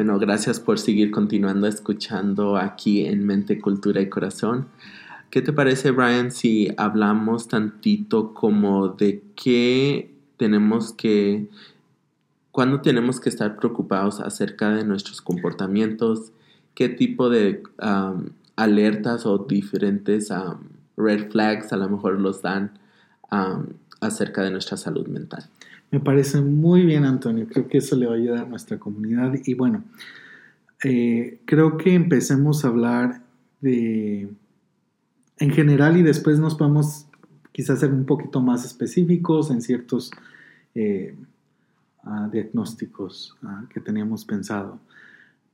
Bueno, 0.03 0.19
gracias 0.19 0.60
por 0.60 0.79
seguir 0.79 1.12
continuando 1.12 1.65
escuchando 1.65 2.57
aquí 2.57 3.05
en 3.05 3.25
Mente, 3.25 3.62
Cultura 3.62 4.01
y 4.01 4.10
Corazón. 4.10 4.67
¿Qué 5.29 5.41
te 5.41 5.53
parece, 5.53 5.91
Brian, 5.91 6.29
si 6.29 6.74
hablamos 6.75 7.48
tantito 7.48 8.33
como 8.33 8.89
de 8.89 9.24
qué 9.41 10.13
tenemos 10.36 10.91
que, 10.91 11.48
cuándo 12.51 12.81
tenemos 12.81 13.22
que 13.22 13.29
estar 13.29 13.55
preocupados 13.55 14.19
acerca 14.19 14.72
de 14.72 14.83
nuestros 14.83 15.22
comportamientos, 15.22 16.33
qué 16.75 16.89
tipo 16.89 17.29
de 17.29 17.63
alertas 18.57 19.25
o 19.25 19.38
diferentes 19.38 20.27
red 20.98 21.31
flags 21.31 21.72
a 21.72 21.77
lo 21.77 21.88
mejor 21.88 22.19
los 22.19 22.41
dan 22.41 22.77
acerca 24.01 24.41
de 24.41 24.51
nuestra 24.51 24.75
salud 24.75 25.07
mental? 25.07 25.45
Me 25.93 26.00
parece 26.00 26.41
muy 26.41 26.88
bien, 26.88 27.05
Antonio. 27.05 27.45
Creo 27.47 27.67
que 27.67 27.77
eso 27.77 27.95
le 27.95 28.07
va 28.07 28.13
a 28.13 28.15
ayudar 28.15 28.45
a 28.45 28.47
nuestra 28.47 28.79
comunidad. 28.79 29.35
Y 29.45 29.53
bueno, 29.53 29.83
eh, 30.83 31.39
creo 31.45 31.77
que 31.77 31.93
empecemos 31.93 32.65
a 32.65 32.69
hablar 32.69 33.21
de, 33.62 34.27
en 35.38 35.51
general, 35.51 35.95
y 35.95 36.01
después 36.01 36.39
nos 36.39 36.55
podemos 36.55 37.05
quizás 37.51 37.81
ser 37.81 37.93
un 37.93 38.05
poquito 38.07 38.41
más 38.41 38.65
específicos 38.65 39.51
en 39.51 39.62
ciertos 39.62 40.09
eh, 40.73 41.15
ah, 42.03 42.27
diagnósticos 42.31 43.38
ah, 43.43 43.65
que 43.71 43.79
teníamos 43.79 44.25
pensado. 44.25 44.79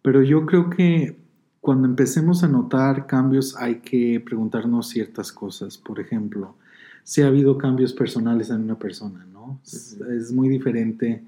Pero 0.01 0.23
yo 0.23 0.45
creo 0.45 0.69
que 0.69 1.17
cuando 1.59 1.85
empecemos 1.85 2.45
a 2.45 2.47
notar 2.47 3.07
cambios 3.07 3.57
hay 3.57 3.81
que 3.81 4.21
preguntarnos 4.21 4.87
ciertas 4.87 5.33
cosas. 5.33 5.77
Por 5.77 5.99
ejemplo, 5.99 6.55
si 7.03 7.23
ha 7.23 7.27
habido 7.27 7.57
cambios 7.57 7.91
personales 7.91 8.49
en 8.51 8.61
una 8.61 8.79
persona, 8.79 9.25
¿no? 9.33 9.38
Es, 9.63 10.31
muy 10.31 10.49
diferente 10.49 11.23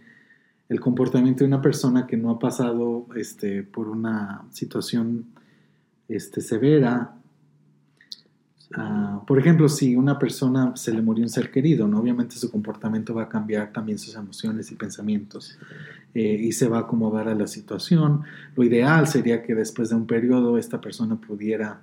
el 0.69 0.79
comportamiento 0.79 1.43
de 1.43 1.47
una 1.47 1.61
persona 1.61 2.07
que 2.07 2.17
no 2.17 2.29
ha 2.29 2.39
pasado 2.39 3.07
este, 3.15 3.63
por 3.63 3.89
una 3.89 4.43
situación 4.51 5.25
este, 6.07 6.41
severa. 6.41 7.13
Ah, 8.75 9.21
por 9.27 9.37
ejemplo, 9.37 9.67
si 9.67 9.95
una 9.95 10.17
persona 10.17 10.75
se 10.75 10.93
le 10.93 11.01
murió 11.01 11.23
un 11.23 11.29
ser 11.29 11.51
querido, 11.51 11.87
¿no? 11.87 11.99
obviamente 11.99 12.35
su 12.35 12.49
comportamiento 12.49 13.13
va 13.13 13.23
a 13.23 13.29
cambiar 13.29 13.73
también 13.73 13.99
sus 13.99 14.15
emociones 14.15 14.71
y 14.71 14.75
pensamientos 14.75 15.57
eh, 16.13 16.37
y 16.41 16.53
se 16.53 16.69
va 16.69 16.77
a 16.77 16.81
acomodar 16.81 17.27
a 17.27 17.35
la 17.35 17.47
situación. 17.47 18.21
Lo 18.55 18.63
ideal 18.63 19.07
sería 19.07 19.43
que 19.43 19.55
después 19.55 19.89
de 19.89 19.95
un 19.95 20.07
periodo 20.07 20.57
esta 20.57 20.79
persona 20.79 21.19
pudiera 21.19 21.81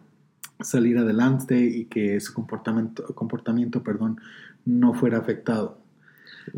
salir 0.61 0.99
adelante 0.99 1.59
y 1.59 1.85
que 1.85 2.21
su 2.21 2.35
comportamiento, 2.35 3.04
comportamiento 3.14 3.83
perdón, 3.83 4.21
no 4.64 4.95
fuera 4.95 5.18
afectado. 5.18 5.78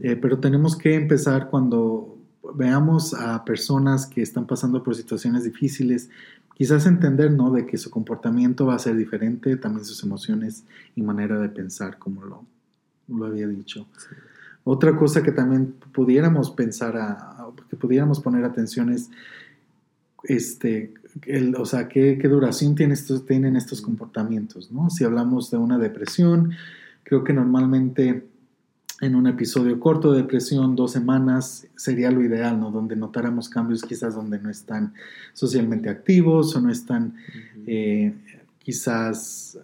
Eh, 0.03 0.17
pero 0.17 0.39
tenemos 0.39 0.77
que 0.77 0.95
empezar 0.95 1.49
cuando 1.51 2.17
veamos 2.55 3.15
a 3.15 3.45
personas 3.45 4.07
que 4.07 4.23
están 4.23 4.47
pasando 4.47 4.83
por 4.83 4.95
situaciones 4.95 5.45
difíciles, 5.45 6.11
quizás 6.55 6.87
entender 6.87 7.31
¿no? 7.31 7.51
de 7.51 7.67
que 7.67 7.79
su 7.79 7.91
comportamiento 7.91 8.67
va 8.67 8.75
a 8.75 8.79
ser 8.79 8.97
diferente, 8.97 9.57
también 9.57 9.85
sus 9.85 10.03
emociones 10.03 10.65
y 10.95 11.03
manera 11.03 11.39
de 11.39 11.49
pensar, 11.49 11.99
como 11.99 12.25
lo, 12.25 12.45
lo 13.09 13.27
había 13.27 13.47
dicho. 13.47 13.87
Otra 14.65 14.97
cosa 14.97 15.23
que 15.23 15.33
también 15.33 15.75
pudiéramos 15.93 16.51
pensar, 16.51 16.97
a, 16.97 17.47
que 17.69 17.77
pudiéramos 17.77 18.21
poner 18.21 18.45
atención 18.45 18.91
es 18.91 19.11
este, 20.25 20.93
o 21.59 21.65
sea, 21.65 21.89
¿qué, 21.89 22.17
duración 22.17 22.75
tiene 22.75 22.95
estos, 22.95 23.27
tienen 23.27 23.57
estos 23.57 23.81
comportamientos, 23.81 24.71
¿no? 24.71 24.91
Si 24.91 25.05
hablamos 25.05 25.51
de 25.51 25.57
una 25.57 25.79
depresión, 25.79 26.53
creo 27.03 27.25
que 27.25 27.33
normalmente 27.33 28.27
en 29.01 29.15
un 29.15 29.27
episodio 29.27 29.81
corto 29.81 30.13
de 30.13 30.23
depresión, 30.23 30.77
dos 30.77 30.93
semanas, 30.93 31.67
sería 31.75 32.11
lo 32.11 32.23
ideal, 32.23 32.61
¿no? 32.61 32.71
Donde 32.71 32.97
notáramos 32.97 33.49
cambios 33.49 33.83
quizás 33.83 34.15
donde 34.15 34.39
no 34.39 34.51
están 34.51 34.93
socialmente 35.33 35.89
activos 35.89 36.55
o 36.55 36.61
no 36.61 36.71
están 36.71 37.17
eh, 37.67 38.15
quizás, 38.59 39.59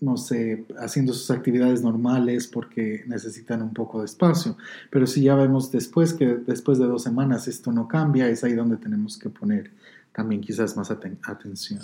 no 0.00 0.16
sé, 0.16 0.64
haciendo 0.78 1.12
sus 1.12 1.30
actividades 1.30 1.82
normales 1.82 2.46
porque 2.46 3.04
necesitan 3.06 3.60
un 3.60 3.74
poco 3.74 4.00
de 4.00 4.06
espacio. 4.06 4.56
Pero 4.90 5.06
si 5.06 5.22
ya 5.22 5.34
vemos 5.34 5.70
después 5.70 6.14
que 6.14 6.26
después 6.26 6.78
de 6.78 6.86
dos 6.86 7.02
semanas 7.02 7.48
esto 7.48 7.72
no 7.72 7.86
cambia, 7.86 8.28
es 8.28 8.44
ahí 8.44 8.54
donde 8.54 8.78
tenemos 8.78 9.18
que 9.18 9.28
poner 9.28 9.70
también 10.12 10.40
quizás 10.40 10.74
más 10.76 10.90
atención. 10.90 11.80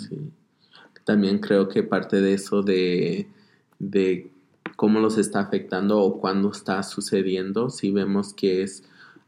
También 1.05 1.39
creo 1.39 1.69
que 1.69 1.83
parte 1.83 2.19
de 2.19 2.33
eso 2.33 2.63
de, 2.63 3.27
de 3.79 4.29
cómo 4.75 4.99
los 4.99 5.17
está 5.17 5.39
afectando 5.39 5.99
o 5.99 6.19
cuándo 6.19 6.51
está 6.51 6.83
sucediendo, 6.83 7.69
si 7.69 7.91
vemos 7.91 8.33
que 8.33 8.63
es 8.63 8.83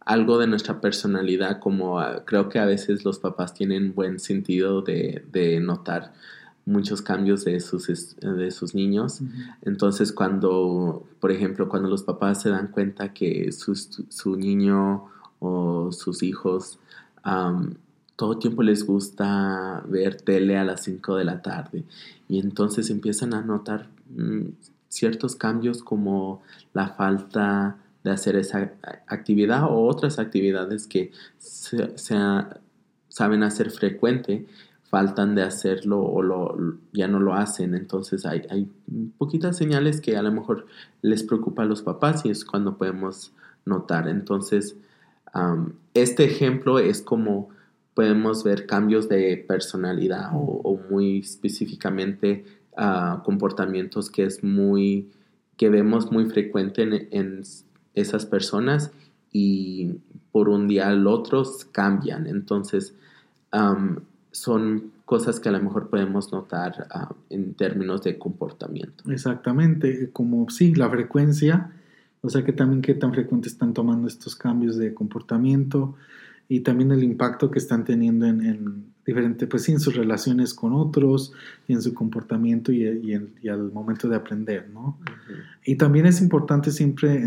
algo 0.06 0.38
de 0.40 0.48
nuestra 0.48 0.82
personalidad, 0.82 1.60
como 1.60 2.00
ah, 2.00 2.24
creo 2.26 2.50
que 2.50 2.60
a 2.60 2.66
veces 2.66 3.06
los 3.06 3.20
papás 3.20 3.54
tienen 3.54 3.94
buen 3.94 4.20
sentido 4.20 4.82
de, 4.82 5.24
de 5.32 5.60
notar 5.60 6.14
muchos 6.66 7.02
cambios 7.02 7.46
de 7.46 7.60
sus, 7.60 8.16
de 8.20 8.52
sus 8.52 8.76
niños. 8.76 9.22
Entonces, 9.64 10.12
cuando, 10.12 11.08
por 11.20 11.32
ejemplo, 11.32 11.68
cuando 11.68 11.90
los 11.90 12.04
papás 12.04 12.42
se 12.42 12.50
dan 12.50 12.68
cuenta 12.68 13.14
que 13.14 13.52
su, 13.52 13.76
su 13.76 14.36
niño 14.36 15.06
o 15.40 15.92
sus 15.92 16.22
hijos 16.22 16.80
todo 18.16 18.38
tiempo 18.38 18.64
les 18.64 18.86
gusta 18.86 19.84
ver 19.88 20.22
tele 20.22 20.58
a 20.58 20.66
las 20.66 20.84
5 20.84 21.16
de 21.16 21.24
la 21.24 21.42
tarde 21.42 21.86
y 22.28 22.40
entonces 22.40 22.90
empiezan 22.90 23.34
a 23.34 23.42
notar 23.42 23.88
mm, 24.10 24.48
ciertos 24.90 25.36
cambios 25.36 25.84
como 25.84 26.42
la 26.74 26.90
falta 26.90 27.78
de 28.04 28.12
hacer 28.12 28.36
esa 28.36 28.74
actividad 29.08 29.64
o 29.64 29.86
otras 29.86 30.20
actividades 30.20 30.88
que 30.88 31.12
se, 31.38 31.96
saben 33.08 33.44
hacer 33.44 33.72
frecuente 33.72 34.46
faltan 34.90 35.36
de 35.36 35.44
hacerlo 35.44 36.02
o 36.02 36.22
lo, 36.24 36.58
ya 36.92 37.08
no 37.08 37.20
lo 37.20 37.36
hacen. 37.36 37.76
Entonces 37.76 38.26
hay, 38.26 38.72
poquitas 39.18 39.56
señales 39.56 40.02
que 40.02 40.18
a 40.18 40.24
lo 40.24 40.32
mejor 40.32 40.66
les 41.02 41.24
preocupa 41.24 41.62
a 41.62 41.66
los 41.66 41.84
papás 41.84 42.26
y 42.26 42.30
es 42.30 42.44
cuando 42.44 42.78
podemos 42.78 43.32
notar. 43.66 44.08
Entonces, 44.08 44.76
este 45.94 46.24
ejemplo 46.26 46.80
es 46.80 47.02
como 47.04 47.50
podemos 47.94 48.44
ver 48.44 48.66
cambios 48.66 49.10
de 49.10 49.38
personalidad 49.48 50.32
o, 50.34 50.80
muy 50.90 51.20
específicamente 51.20 52.46
comportamientos 53.24 54.10
que 54.10 54.24
es 54.24 54.44
muy 54.44 55.10
que 55.58 55.70
vemos 55.70 56.10
muy 56.10 56.26
frecuente 56.26 56.84
en, 57.12 57.44
esas 57.94 58.26
personas 58.26 58.92
y 59.34 59.96
por 60.32 60.48
un 60.48 60.70
día 60.70 60.88
al 60.88 61.06
otro 61.06 61.44
cambian. 61.74 62.28
Entonces, 62.28 62.96
son 64.32 64.92
cosas 65.04 65.42
que 65.42 65.50
a 65.50 65.52
lo 65.52 65.60
mejor 65.60 65.90
podemos 65.90 66.32
notar 66.32 66.88
en 67.30 67.56
términos 67.56 68.04
de 68.04 68.18
comportamiento. 68.18 69.12
Exactamente, 69.12 70.12
como 70.14 70.50
sí, 70.50 70.74
la 70.76 70.90
frecuencia, 70.90 71.74
o 72.22 72.30
sea 72.30 72.46
que 72.46 72.54
también 72.54 72.82
qué 72.82 72.94
tan 72.94 73.12
frecuente 73.12 73.50
están 73.50 73.74
tomando 73.74 74.08
estos 74.08 74.38
cambios 74.38 74.78
de 74.78 74.94
comportamiento, 74.94 75.96
y 76.52 76.62
también 76.62 76.92
el 76.92 77.04
impacto 77.04 77.52
que 77.52 77.60
están 77.60 77.86
teniendo 77.86 78.26
en, 78.26 78.44
en 78.44 78.86
diferente, 79.06 79.46
pues 79.46 79.70
en 79.70 79.80
sus 79.80 79.96
relaciones 79.96 80.54
con 80.54 80.74
otros 80.74 81.32
y 81.68 81.74
en 81.74 81.82
su 81.82 81.94
comportamiento 81.94 82.72
y, 82.72 82.84
y, 83.42 83.48
al 83.48 83.72
momento 83.72 84.10
de 84.10 84.16
aprender, 84.16 84.68
¿no? 84.70 84.98
Y 85.64 85.76
también 85.76 86.08
es 86.08 86.22
importante 86.22 86.72
siempre 86.72 87.24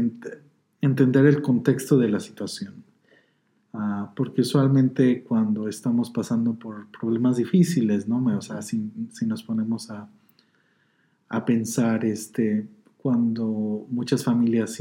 entender 0.80 1.26
el 1.26 1.40
contexto 1.40 1.98
de 1.98 2.08
la 2.08 2.18
situación, 2.18 2.82
ah, 3.72 4.12
porque 4.16 4.40
usualmente 4.40 5.22
cuando 5.22 5.68
estamos 5.68 6.10
pasando 6.10 6.54
por 6.54 6.88
problemas 6.88 7.36
difíciles, 7.36 8.08
¿no? 8.08 8.24
O 8.36 8.42
sea, 8.42 8.60
si, 8.60 8.90
si 9.12 9.24
nos 9.24 9.44
ponemos 9.44 9.88
a, 9.88 10.08
a 11.28 11.44
pensar, 11.44 12.04
este, 12.04 12.66
cuando 12.98 13.86
muchas 13.88 14.24
familias 14.24 14.80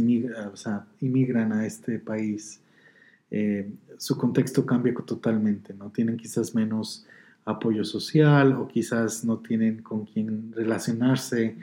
o 0.51 0.55
sea, 0.55 0.85
inmigran 0.99 1.53
a 1.53 1.65
este 1.65 1.99
país, 1.99 2.59
eh, 3.31 3.71
su 3.97 4.17
contexto 4.17 4.65
cambia 4.65 4.93
totalmente, 4.93 5.73
¿no? 5.73 5.89
Tienen 5.89 6.17
quizás 6.17 6.53
menos 6.53 7.05
apoyo 7.45 7.83
social 7.83 8.53
o 8.53 8.67
quizás 8.67 9.23
no 9.23 9.37
tienen 9.37 9.81
con 9.81 10.05
quien 10.05 10.51
relacionarse 10.53 11.55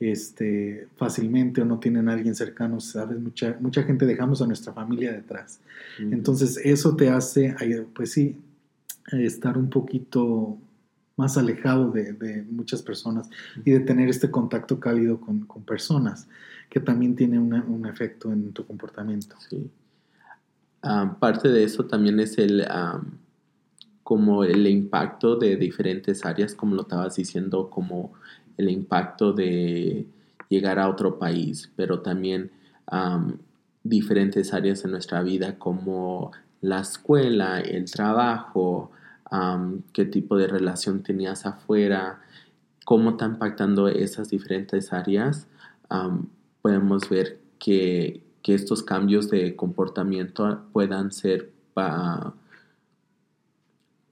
este, 0.00 0.88
fácilmente 0.96 1.62
o 1.62 1.64
no 1.64 1.78
tienen 1.78 2.08
a 2.08 2.14
alguien 2.14 2.34
cercano, 2.34 2.80
¿sabes? 2.80 3.20
Mucha, 3.20 3.56
mucha 3.60 3.82
gente 3.84 4.06
dejamos 4.06 4.42
a 4.42 4.46
nuestra 4.46 4.72
familia 4.72 5.12
detrás. 5.12 5.60
Entonces 5.98 6.58
eso 6.64 6.96
te 6.96 7.10
hace, 7.10 7.54
pues 7.94 8.12
sí, 8.12 8.36
estar 9.12 9.56
un 9.58 9.70
poquito 9.70 10.58
más 11.16 11.36
alejado 11.36 11.90
de, 11.90 12.44
muchas 12.50 12.82
personas 12.82 13.28
y 13.64 13.72
de 13.72 13.80
tener 13.80 14.08
este 14.08 14.30
contacto 14.30 14.80
cálido 14.80 15.20
con, 15.20 15.46
personas, 15.64 16.26
que 16.70 16.80
también 16.80 17.14
tiene 17.14 17.38
un 17.38 17.86
efecto 17.86 18.32
en 18.32 18.52
tu 18.52 18.66
comportamiento. 18.66 19.36
Sí 19.48 19.70
parte 21.18 21.48
de 21.48 21.64
eso 21.64 21.84
también 21.86 22.20
es 22.20 22.38
el 22.38 22.66
como 24.02 24.42
el 24.42 24.66
impacto 24.66 25.36
de 25.36 25.56
diferentes 25.56 26.24
áreas, 26.24 26.54
como 26.54 26.74
lo 26.74 26.82
estabas 26.82 27.14
diciendo, 27.14 27.70
como 27.70 28.12
el 28.56 28.68
impacto 28.68 29.32
de 29.32 30.06
llegar 30.48 30.80
a 30.80 30.88
otro 30.88 31.18
país, 31.18 31.70
pero 31.76 32.00
también 32.00 32.50
diferentes 33.84 34.52
áreas 34.52 34.84
en 34.84 34.90
nuestra 34.90 35.22
vida 35.22 35.58
como 35.58 36.32
la 36.60 36.80
escuela, 36.80 37.60
el 37.60 37.90
trabajo, 37.90 38.90
qué 39.92 40.04
tipo 40.06 40.36
de 40.36 40.48
relación 40.48 41.04
tenías 41.04 41.46
afuera, 41.46 42.20
cómo 42.84 43.10
está 43.10 43.26
impactando 43.26 43.86
esas 43.88 44.28
diferentes 44.28 44.92
áreas, 44.92 45.46
podemos 46.62 47.08
ver 47.08 47.38
que, 47.60 48.24
estos 48.44 48.82
cambios 48.82 49.30
de 49.30 49.54
comportamiento 49.56 50.62
puedan 50.72 51.12
ser 51.12 51.52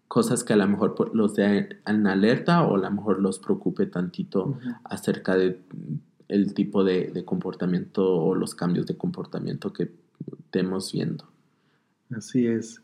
cosas 0.07 0.45
que 0.45 0.53
a 0.55 0.57
lo 0.57 0.67
mejor 0.69 1.15
los 1.15 1.35
den 1.35 1.81
en 1.87 2.07
alerta 2.07 2.63
o 2.63 2.77
a 2.77 2.79
lo 2.79 2.91
mejor 2.91 3.21
los 3.21 3.39
preocupe 3.39 3.87
tantito 3.87 4.59
acerca 4.85 5.37
de 5.37 5.61
el 6.29 6.55
tipo 6.55 6.85
de, 6.85 7.25
comportamiento 7.25 8.05
o 8.07 8.35
los 8.35 8.55
cambios 8.55 8.87
de 8.87 8.97
comportamiento 8.97 9.73
que 9.73 9.91
estemos 10.45 10.93
viendo. 10.93 11.25
Así 12.11 12.47
es. 12.47 12.83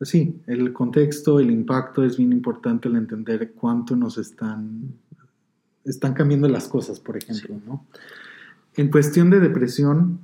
Sí, 0.00 0.40
el 0.46 0.72
contexto, 0.72 1.38
el 1.38 1.50
impacto 1.50 2.04
es 2.04 2.16
bien 2.16 2.32
importante 2.32 2.88
el 2.88 2.96
entender 2.96 3.52
cuánto 3.52 3.94
nos 3.94 4.18
están, 4.18 4.94
están 5.84 6.12
cambiando 6.12 6.48
las 6.48 6.66
cosas, 6.66 6.98
por 6.98 7.16
ejemplo, 7.16 7.60
¿no? 7.64 7.86
En 8.74 8.90
cuestión 8.90 9.30
de 9.30 9.38
depresión, 9.38 10.18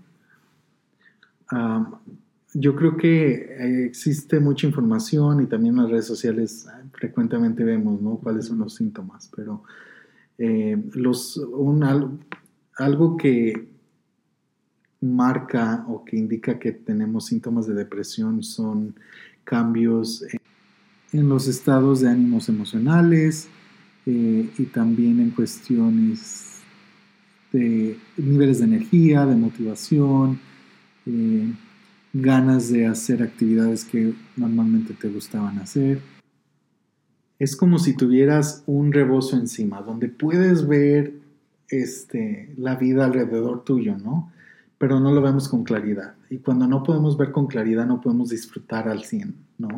yo 2.55 2.75
creo 2.75 2.97
que 2.97 3.85
existe 3.87 4.41
mucha 4.41 4.67
información 4.67 5.43
y 5.43 5.47
también 5.47 5.75
en 5.77 5.83
las 5.83 5.91
redes 5.91 6.07
sociales 6.07 6.67
frecuentemente 6.93 7.65
vemos 7.65 8.01
¿no? 8.01 8.17
cuáles 8.17 8.47
son 8.47 8.59
los 8.59 8.75
síntomas, 8.75 9.31
pero 9.35 9.63
eh, 10.39 10.77
los, 10.95 11.37
un, 11.37 12.21
algo 12.77 13.17
que 13.17 13.69
marca 15.01 15.85
o 15.89 16.05
que 16.05 16.17
indica 16.17 16.59
que 16.59 16.73
tenemos 16.73 17.27
síntomas 17.27 17.67
de 17.67 17.75
depresión 17.75 18.43
son 18.43 18.95
cambios 19.45 20.25
en, 21.13 21.29
los 21.29 21.49
estados 21.49 22.01
de 22.01 22.11
ánimos 22.11 22.49
emocionales 22.49 23.49
eh, 24.07 24.51
y 24.59 24.65
también 24.65 25.21
en 25.21 25.31
cuestiones 25.31 26.61
de 27.53 27.99
niveles 28.17 28.59
de 28.59 28.65
energía, 28.65 29.25
de 29.25 29.37
motivación, 29.37 30.39
eh, 31.09 31.55
ganas 32.13 32.71
de 32.71 32.87
hacer 32.87 33.23
actividades 33.23 33.85
que 33.85 34.15
normalmente 34.37 34.93
te 34.95 35.09
gustaban 35.09 35.59
hacer. 35.59 36.01
Es 37.39 37.57
como 37.57 37.79
si 37.79 37.97
tuvieras 37.97 38.63
un 38.67 38.93
rebozo 38.93 39.37
encima, 39.37 39.81
donde 39.81 40.09
puedes 40.09 40.67
ver 40.67 41.15
este, 41.69 42.53
la 42.57 42.77
vida 42.77 43.07
alrededor 43.07 43.65
tuyo, 43.65 43.97
¿no? 43.97 44.33
Pero 44.77 45.01
no 45.01 45.13
lo 45.13 45.23
vemos 45.23 45.49
con 45.49 45.65
claridad. 45.65 46.15
Y 46.31 46.39
cuando 46.39 46.67
no 46.67 46.83
podemos 46.83 47.17
ver 47.17 47.33
con 47.33 47.47
claridad, 47.47 47.87
no 47.87 48.01
podemos 48.01 48.29
disfrutar 48.29 48.89
al 48.89 49.05
100, 49.05 49.35
¿no? 49.59 49.69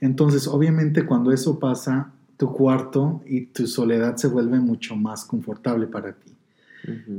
entonces, 0.00 0.46
obviamente, 0.46 1.04
cuando 1.04 1.32
eso 1.32 1.58
pasa, 1.58 2.12
tu 2.36 2.52
cuarto 2.52 3.22
y 3.26 3.46
tu 3.46 3.66
soledad 3.66 4.14
se 4.14 4.28
vuelve 4.28 4.60
mucho 4.60 4.94
más 4.94 5.24
confortable 5.24 5.88
para 5.88 6.12
ti. 6.12 6.35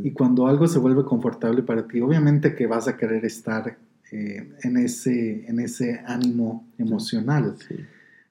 Y 0.03 0.11
cuando 0.11 0.47
algo 0.47 0.67
se 0.67 0.79
vuelve 0.79 1.03
confortable 1.03 1.63
para 1.63 1.87
ti, 1.87 2.01
obviamente 2.01 2.55
que 2.55 2.67
vas 2.67 2.87
a 2.87 2.97
querer 2.97 3.25
estar 3.25 3.77
eh, 4.11 4.53
en, 4.63 4.77
ese, 4.77 5.45
en 5.47 5.59
ese 5.59 6.01
ánimo 6.05 6.65
emocional. 6.77 7.55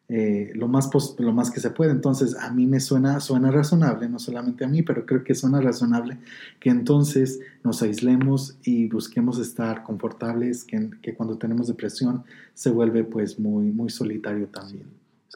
Eh, 0.09 0.53
lo, 0.55 0.69
más 0.69 0.89
lo 1.19 1.33
más 1.33 1.51
que 1.51 1.61
se 1.61 1.71
puede. 1.71 1.91
Entonces, 1.91 2.37
a 2.37 2.51
mí 2.53 2.67
me 2.67 2.81
suena, 2.81 3.21
suena 3.21 3.51
razonable, 3.51 4.09
no 4.09 4.19
solamente 4.19 4.65
a 4.65 4.69
mí, 4.69 4.83
pero 4.83 5.05
creo 5.05 5.25
que 5.25 5.35
suena 5.35 5.61
razonable 5.61 6.19
que 6.61 6.71
entonces 6.71 7.41
nos 7.65 7.83
aislemos 7.83 8.57
y 8.63 8.89
busquemos 8.89 9.39
estar 9.39 9.83
confortables, 9.83 10.65
que, 10.65 10.91
que 11.03 11.15
cuando 11.15 11.37
tenemos 11.37 11.67
depresión 11.67 12.25
se 12.55 12.71
vuelve 12.71 13.05
pues 13.05 13.39
muy, 13.39 13.73
muy 13.73 13.91
solitario 13.91 14.47
también. 14.47 14.87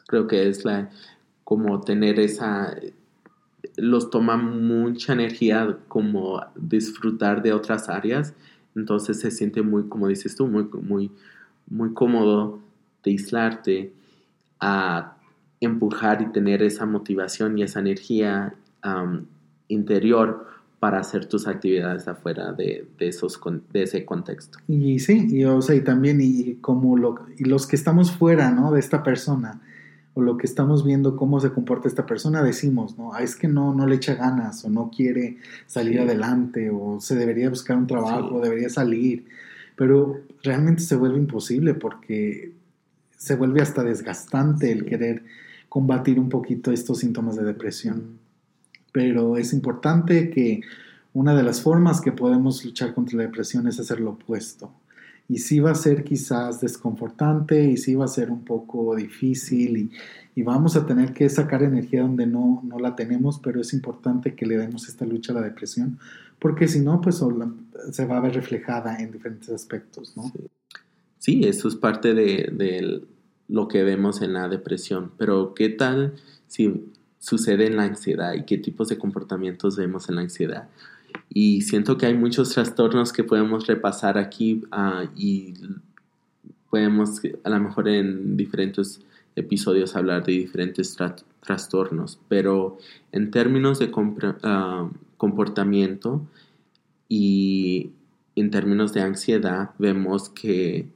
Creo 0.07 0.25
que 0.25 0.47
es 0.47 0.63
la, 0.63 0.89
como 1.43 1.81
tener 1.81 2.19
esa, 2.19 2.73
los 3.81 4.11
toma 4.11 4.37
mucha 4.37 5.13
energía 5.13 5.79
como 5.87 6.39
disfrutar 6.55 7.41
de 7.41 7.51
otras 7.51 7.89
áreas, 7.89 8.35
entonces 8.75 9.19
se 9.19 9.31
siente 9.31 9.63
muy, 9.63 9.89
como 9.89 10.07
dices 10.07 10.35
tú, 10.35 10.47
muy, 10.47 10.69
muy, 10.83 11.09
muy 11.67 11.91
cómodo 11.93 12.59
de 13.03 13.11
aislarte 13.11 13.91
a 14.59 15.17
empujar 15.59 16.21
y 16.21 16.27
tener 16.27 16.61
esa 16.61 16.85
motivación 16.85 17.57
y 17.57 17.63
esa 17.63 17.79
energía 17.79 18.53
interior 19.67 20.45
para 20.79 20.99
hacer 20.99 21.25
tus 21.25 21.47
actividades 21.47 22.07
afuera 22.07 22.53
de, 22.53 22.87
esos, 22.99 23.39
de 23.73 23.83
ese 23.83 24.05
contexto. 24.05 24.59
Y 24.67 24.99
sí, 24.99 25.27
y, 25.27 25.43
o 25.45 25.59
sea, 25.63 25.75
y 25.75 25.81
también 25.81 26.19
y 26.21 26.55
como 26.61 26.97
lo, 26.97 27.25
y 27.35 27.45
los 27.45 27.65
que 27.65 27.75
estamos 27.75 28.11
fuera 28.11 28.51
¿no? 28.51 28.71
de 28.71 28.79
esta 28.79 29.01
persona, 29.01 29.59
o 30.13 30.21
lo 30.21 30.37
que 30.37 30.45
estamos 30.45 30.85
viendo 30.85 31.15
cómo 31.15 31.39
se 31.39 31.51
comporta 31.51 31.87
esta 31.87 32.05
persona, 32.05 32.43
decimos, 32.43 32.97
¿no? 32.97 33.13
Ah, 33.13 33.23
es 33.23 33.35
que 33.35 33.47
no, 33.47 33.73
no 33.73 33.87
le 33.87 33.95
echa 33.95 34.15
ganas 34.15 34.65
o 34.65 34.69
no 34.69 34.91
quiere 34.91 35.37
salir 35.67 36.01
adelante 36.01 36.69
o 36.69 36.99
se 36.99 37.15
debería 37.15 37.49
buscar 37.49 37.77
un 37.77 37.87
trabajo, 37.87 38.41
debería 38.41 38.69
salir, 38.69 39.25
pero 39.75 40.19
realmente 40.43 40.81
se 40.81 40.95
vuelve 40.95 41.17
imposible 41.17 41.73
porque 41.73 42.53
se 43.15 43.35
vuelve 43.35 43.61
hasta 43.61 43.83
desgastante 43.83 44.71
el 44.71 44.85
querer 44.85 45.23
combatir 45.69 46.19
un 46.19 46.27
poquito 46.27 46.71
estos 46.71 46.99
síntomas 46.99 47.37
de 47.37 47.43
depresión. 47.43 48.19
Pero 48.91 49.37
es 49.37 49.53
importante 49.53 50.29
que 50.29 50.61
una 51.13 51.33
de 51.33 51.43
las 51.43 51.61
formas 51.61 52.01
que 52.01 52.11
podemos 52.11 52.65
luchar 52.65 52.93
contra 52.93 53.17
la 53.17 53.23
depresión 53.23 53.67
es 53.67 53.79
hacer 53.79 54.01
lo 54.01 54.11
opuesto. 54.11 54.73
Y 55.31 55.37
sí 55.37 55.61
va 55.61 55.71
a 55.71 55.75
ser 55.75 56.03
quizás 56.03 56.59
desconfortante 56.59 57.63
y 57.63 57.77
sí 57.77 57.95
va 57.95 58.03
a 58.03 58.09
ser 58.09 58.29
un 58.29 58.43
poco 58.43 58.93
difícil 58.97 59.89
y, 60.35 60.43
vamos 60.43 60.75
a 60.75 60.85
tener 60.85 61.13
que 61.13 61.29
sacar 61.29 61.63
energía 61.63 62.01
donde 62.01 62.25
no, 62.25 62.61
no, 62.65 62.79
la 62.79 62.95
tenemos, 62.97 63.39
pero 63.39 63.61
es 63.61 63.73
importante 63.73 64.35
que 64.35 64.45
le 64.45 64.57
demos 64.57 64.89
esta 64.89 65.05
lucha 65.05 65.31
a 65.31 65.35
la 65.35 65.41
depresión, 65.41 65.99
porque 66.39 66.67
si 66.67 66.81
no, 66.81 66.99
pues 66.99 67.23
se 67.91 68.05
va 68.05 68.17
a 68.17 68.19
ver 68.19 68.33
reflejada 68.33 68.97
en 68.97 69.11
diferentes 69.11 69.49
aspectos, 69.49 70.17
¿no? 70.17 70.33
Sí, 71.17 71.43
eso 71.45 71.69
es 71.69 71.75
parte 71.75 72.13
de, 72.13 73.03
lo 73.47 73.67
que 73.69 73.83
vemos 73.83 74.21
en 74.21 74.33
la 74.33 74.49
depresión, 74.49 75.11
pero 75.17 75.53
¿qué 75.53 75.69
tal 75.69 76.15
si 76.47 76.91
sucede 77.19 77.67
en 77.67 77.77
la 77.77 77.83
ansiedad 77.83 78.33
y 78.33 78.43
qué 78.43 78.57
tipos 78.57 78.89
de 78.89 78.97
comportamientos 78.97 79.77
vemos 79.77 80.09
en 80.09 80.15
la 80.15 80.21
ansiedad? 80.21 80.67
Y 81.29 81.61
siento 81.61 81.97
que 81.97 82.05
hay 82.05 82.13
muchos 82.13 82.53
trastornos 82.53 83.13
que 83.13 83.23
podemos 83.23 83.67
repasar 83.67 84.17
aquí 84.17 84.63
ah, 84.71 85.05
y 85.15 85.53
podemos 86.69 87.21
a 87.43 87.49
lo 87.49 87.59
mejor 87.59 87.87
en 87.87 88.37
diferentes 88.37 89.01
episodios 89.35 89.95
hablar 89.95 90.23
de 90.23 90.33
diferentes 90.33 90.97
trastornos, 91.41 92.19
pero 92.27 92.77
en 93.11 93.31
términos 93.31 93.79
de 93.79 93.91
ah, 94.43 94.89
comportamiento 95.17 96.21
y 97.07 97.91
en 98.35 98.51
términos 98.51 98.93
de 98.93 99.01
ansiedad 99.01 99.71
vemos 99.77 100.29
que 100.29 100.87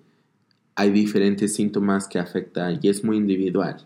hay 0.76 0.92
diferentes 0.92 1.54
síntomas 1.54 2.08
que 2.08 2.20
afectan 2.20 2.80
y 2.82 2.90
es 2.90 3.04
muy 3.04 3.18
individual. 3.18 3.78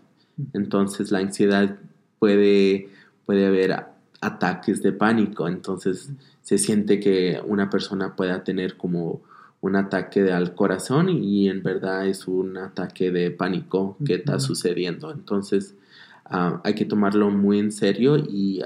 Entonces 0.52 1.10
la 1.10 1.18
ansiedad 1.18 1.78
puede, 2.18 2.88
puede 3.26 3.46
haber 3.46 3.84
ataques 4.20 4.82
de 4.82 4.92
pánico, 4.92 5.48
entonces 5.48 6.10
se 6.42 6.58
siente 6.58 7.00
que 7.00 7.40
una 7.46 7.70
persona 7.70 8.16
pueda 8.16 8.44
tener 8.44 8.76
como 8.76 9.22
un 9.60 9.76
ataque 9.76 10.32
al 10.32 10.54
corazón 10.54 11.08
y 11.10 11.48
en 11.48 11.62
verdad 11.62 12.06
es 12.06 12.26
un 12.26 12.56
ataque 12.56 13.10
de 13.10 13.30
pánico 13.30 13.96
que 14.04 14.14
está 14.14 14.40
sucediendo. 14.40 15.10
Entonces 15.10 15.74
ah, 16.24 16.60
hay 16.64 16.74
que 16.74 16.84
tomarlo 16.84 17.30
muy 17.30 17.58
en 17.58 17.72
serio 17.72 18.16
y 18.16 18.62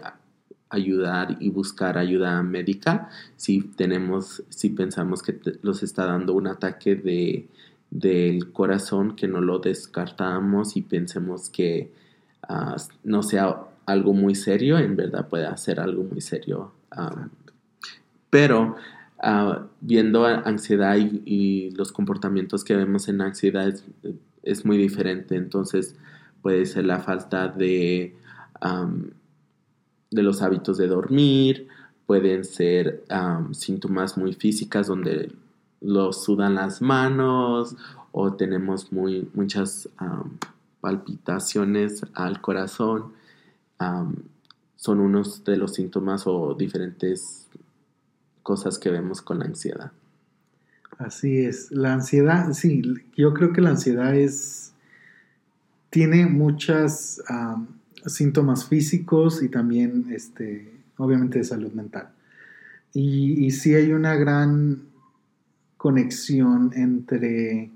ayudar 0.71 1.37
y 1.41 1.51
buscar 1.51 1.99
ayuda 1.99 2.43
médica 2.43 3.09
si 3.37 3.61
tenemos, 3.61 4.43
si 4.49 4.71
pensamos 4.71 5.23
que 5.23 5.39
los 5.63 5.83
está 5.83 6.07
dando 6.07 6.33
un 6.35 6.47
ataque 6.47 6.97
de 6.97 7.49
del 7.95 8.51
corazón 8.51 9.15
que 9.15 9.29
no 9.29 9.41
lo 9.41 9.61
descartamos 9.61 10.77
y 10.77 10.83
pensemos 10.83 11.49
que 11.49 11.93
ah, 12.43 12.77
no 13.05 13.23
sea 13.23 13.69
algo 13.87 14.13
muy 14.13 14.35
serio, 14.35 14.79
en 14.79 14.97
verdad 14.97 15.29
puede 15.29 15.55
ser 15.57 15.81
algo 15.81 16.05
muy 16.05 16.21
serio. 16.21 16.73
pero 18.31 18.77
ah, 19.23 19.67
viendo 19.81 20.27
ansiedad 20.27 20.97
y, 20.97 21.71
los 21.77 21.93
comportamientos 21.93 22.65
que 22.65 22.77
vemos 22.77 23.09
en 23.09 23.21
ansiedad 23.21 23.73
es, 24.43 24.65
muy 24.65 24.77
diferente, 24.77 25.37
entonces 25.37 25.97
puede 26.43 26.67
ser 26.67 26.85
la 26.85 27.01
falta 27.01 27.49
de, 27.49 28.15
de 30.11 30.23
los 30.23 30.43
hábitos 30.43 30.77
de 30.79 30.87
dormir, 30.89 31.69
pueden 32.07 32.45
ser 32.45 33.05
síntomas 33.53 34.19
muy 34.19 34.35
físicas 34.35 34.87
donde 34.87 35.33
los 35.81 36.25
sudan 36.25 36.55
las 36.55 36.81
manos 36.83 37.77
o 38.13 38.33
tenemos 38.35 38.93
muy, 38.93 39.29
muchas 39.35 39.89
palpitaciones 40.81 42.05
al 42.15 42.41
corazón. 42.41 43.13
Son 44.77 45.01
unos 45.01 45.45
de 45.45 45.57
los 45.57 45.75
síntomas 45.75 46.27
o 46.27 46.55
diferentes 46.55 47.49
cosas 48.43 48.79
que 48.79 48.91
vemos 48.91 49.23
con 49.23 49.39
la 49.39 49.47
ansiedad. 49.47 49.93
Así 50.99 51.39
es, 51.39 51.71
la 51.73 51.93
ansiedad, 51.93 52.53
sí, 52.53 52.83
yo 53.17 53.35
creo 53.35 53.53
que 53.53 53.61
la 53.61 53.71
ansiedad 53.71 54.15
es, 54.15 54.73
tiene 55.91 56.27
muchos 56.27 57.21
síntomas 58.07 58.67
físicos 58.67 59.43
y 59.43 59.49
también, 59.49 60.07
este, 60.11 60.73
obviamente, 60.99 61.39
de 61.39 61.45
salud 61.45 61.73
mental. 61.73 62.11
Y, 62.93 63.45
y 63.45 63.51
sí 63.51 63.75
hay 63.75 63.93
una 63.93 64.15
gran 64.15 64.83
conexión 65.77 66.73
entre 66.75 67.71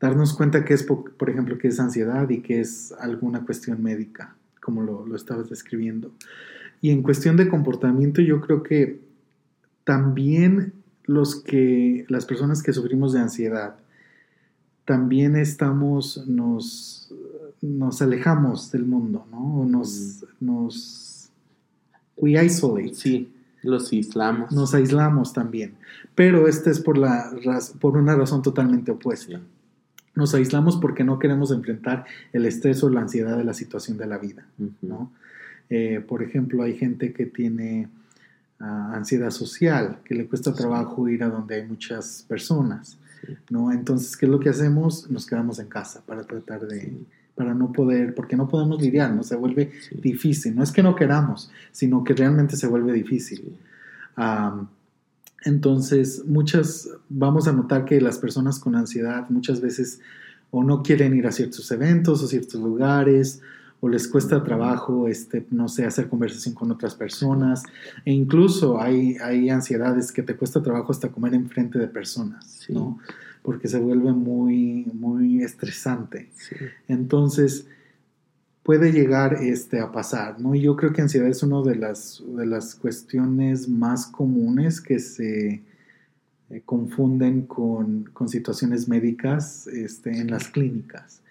darnos 0.00 0.34
cuenta 0.34 0.64
que 0.64 0.74
es, 0.74 0.82
por 0.82 1.30
ejemplo, 1.30 1.58
que 1.58 1.68
es 1.68 1.80
ansiedad 1.80 2.28
y 2.28 2.40
que 2.40 2.60
es 2.60 2.92
alguna 3.00 3.44
cuestión 3.44 3.82
médica, 3.82 4.36
como 4.68 4.82
lo, 4.82 5.06
lo 5.06 5.16
estabas 5.16 5.48
describiendo. 5.48 6.12
Y 6.82 6.90
en 6.90 7.02
cuestión 7.02 7.38
de 7.38 7.48
comportamiento, 7.48 8.20
yo 8.20 8.42
creo 8.42 8.62
que 8.62 9.00
también 9.84 10.74
los 11.04 11.36
que, 11.36 12.04
las 12.08 12.26
personas 12.26 12.62
que 12.62 12.74
sufrimos 12.74 13.14
de 13.14 13.20
ansiedad, 13.20 13.76
también 14.84 15.36
estamos, 15.36 16.28
nos, 16.28 17.10
nos 17.62 18.02
alejamos 18.02 18.70
del 18.70 18.84
mundo, 18.84 19.26
¿no? 19.30 19.64
Nos, 19.64 20.22
mm. 20.38 20.44
nos, 20.44 21.30
we 22.18 22.32
isolate. 22.44 22.94
Sí, 22.94 23.32
los 23.62 23.90
aislamos. 23.90 24.52
Nos 24.52 24.74
aislamos 24.74 25.32
también. 25.32 25.76
Pero 26.14 26.46
este 26.46 26.68
es 26.68 26.78
por, 26.78 26.98
la, 26.98 27.30
por 27.80 27.96
una 27.96 28.14
razón 28.14 28.42
totalmente 28.42 28.90
opuesta. 28.90 29.40
Nos 30.18 30.34
aislamos 30.34 30.76
porque 30.78 31.04
no 31.04 31.20
queremos 31.20 31.52
enfrentar 31.52 32.04
el 32.32 32.44
estrés 32.44 32.82
o 32.82 32.90
la 32.90 33.02
ansiedad 33.02 33.38
de 33.38 33.44
la 33.44 33.54
situación 33.54 33.96
de 33.98 34.06
la 34.08 34.18
vida, 34.18 34.44
¿no? 34.82 35.12
Eh, 35.70 36.04
por 36.08 36.24
ejemplo, 36.24 36.64
hay 36.64 36.76
gente 36.76 37.12
que 37.12 37.26
tiene 37.26 37.88
ah, 38.58 38.94
ansiedad 38.96 39.30
social, 39.30 39.98
que 40.04 40.16
le 40.16 40.26
cuesta 40.26 40.52
trabajo 40.52 41.08
ir 41.08 41.22
a 41.22 41.28
donde 41.28 41.54
hay 41.54 41.68
muchas 41.68 42.24
personas, 42.28 42.98
¿no? 43.48 43.70
Entonces, 43.70 44.16
¿qué 44.16 44.26
es 44.26 44.32
lo 44.32 44.40
que 44.40 44.48
hacemos? 44.48 45.08
Nos 45.08 45.24
quedamos 45.24 45.60
en 45.60 45.68
casa 45.68 46.02
para 46.04 46.24
tratar 46.24 46.66
de... 46.66 46.98
para 47.36 47.54
no 47.54 47.70
poder, 47.70 48.12
porque 48.12 48.34
no 48.34 48.48
podemos 48.48 48.82
lidiar, 48.82 49.14
¿no? 49.14 49.22
Se 49.22 49.36
vuelve 49.36 49.70
difícil. 50.02 50.56
No 50.56 50.64
es 50.64 50.72
que 50.72 50.82
no 50.82 50.96
queramos, 50.96 51.48
sino 51.70 52.02
que 52.02 52.12
realmente 52.12 52.56
se 52.56 52.66
vuelve 52.66 52.92
difícil. 52.92 53.56
Entonces, 55.42 56.24
muchas, 56.26 56.88
vamos 57.08 57.46
a 57.48 57.52
notar 57.52 57.84
que 57.84 58.00
las 58.00 58.18
personas 58.18 58.58
con 58.58 58.74
ansiedad 58.74 59.28
muchas 59.30 59.60
veces 59.60 60.00
o 60.50 60.64
no 60.64 60.82
quieren 60.82 61.14
ir 61.14 61.26
a 61.26 61.32
ciertos 61.32 61.70
eventos 61.70 62.22
o 62.22 62.26
ciertos 62.26 62.60
lugares, 62.60 63.40
o 63.80 63.88
les 63.88 64.08
cuesta 64.08 64.42
trabajo, 64.42 65.06
este, 65.06 65.46
no 65.50 65.68
sé, 65.68 65.84
hacer 65.84 66.08
conversación 66.08 66.54
con 66.54 66.70
otras 66.70 66.94
personas, 66.94 67.62
e 68.04 68.12
incluso 68.12 68.80
hay, 68.80 69.16
hay 69.18 69.50
ansiedades 69.50 70.10
que 70.10 70.22
te 70.22 70.34
cuesta 70.34 70.62
trabajo 70.62 70.90
hasta 70.90 71.10
comer 71.10 71.34
enfrente 71.34 71.78
de 71.78 71.86
personas, 71.86 72.66
¿no? 72.68 72.98
Porque 73.42 73.68
se 73.68 73.78
vuelve 73.78 74.12
muy, 74.12 74.90
muy 74.94 75.42
estresante. 75.42 76.28
Entonces, 76.88 77.66
puede 78.68 78.92
llegar 78.92 79.42
este, 79.42 79.80
a 79.80 79.90
pasar, 79.90 80.38
¿no? 80.38 80.54
Y 80.54 80.60
yo 80.60 80.76
creo 80.76 80.92
que 80.92 81.00
ansiedad 81.00 81.26
es 81.26 81.42
una 81.42 81.62
de 81.62 81.74
las, 81.74 82.22
de 82.36 82.44
las 82.44 82.74
cuestiones 82.74 83.66
más 83.66 84.06
comunes 84.06 84.82
que 84.82 84.98
se 84.98 85.62
eh, 86.50 86.62
confunden 86.66 87.46
con, 87.46 88.10
con, 88.12 88.28
situaciones 88.28 88.86
médicas 88.86 89.66
este, 89.68 90.10
en 90.10 90.30
las 90.30 90.48
clínicas. 90.48 91.22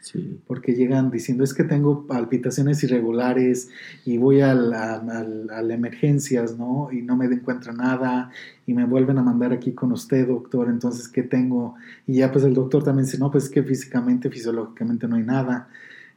Porque 0.47 0.73
llegan 0.73 1.11
diciendo, 1.11 1.43
es 1.43 1.53
que 1.53 1.63
tengo 1.63 2.07
palpitaciones 2.07 2.81
irregulares 2.83 3.69
y 4.03 4.17
voy 4.17 4.41
a 4.41 4.55
las 4.55 5.69
emergencias, 5.69 6.57
¿no? 6.57 6.89
Y 6.91 7.03
no 7.03 7.15
me 7.17 7.25
encuentra 7.27 7.71
nada 7.71 8.31
y 8.65 8.73
me 8.73 8.85
vuelven 8.85 9.19
a 9.19 9.21
mandar 9.21 9.53
aquí 9.53 9.73
con 9.73 9.91
usted, 9.91 10.25
doctor, 10.25 10.69
entonces, 10.69 11.07
¿qué 11.07 11.21
tengo? 11.21 11.75
Y 12.07 12.15
ya 12.15 12.31
pues 12.31 12.45
el 12.45 12.55
doctor 12.55 12.83
también 12.83 13.05
dice, 13.05 13.19
no, 13.19 13.29
pues 13.29 13.43
es 13.43 13.49
que 13.51 13.61
físicamente, 13.61 14.31
fisiológicamente 14.31 15.07
no 15.07 15.17
hay 15.17 15.23
nada. 15.23 15.67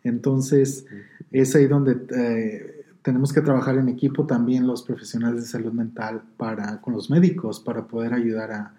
Entonces, 0.04 0.86
es 1.30 1.54
ahí 1.54 1.66
donde... 1.66 1.96
Eh, 2.16 2.76
tenemos 3.02 3.32
que 3.32 3.40
trabajar 3.40 3.78
en 3.78 3.88
equipo 3.88 4.26
también 4.26 4.66
los 4.66 4.82
profesionales 4.82 5.40
de 5.40 5.48
salud 5.48 5.72
mental 5.72 6.22
para, 6.36 6.82
con 6.82 6.92
los 6.92 7.08
médicos 7.08 7.58
para 7.58 7.86
poder 7.88 8.12
ayudar 8.12 8.52
a, 8.52 8.74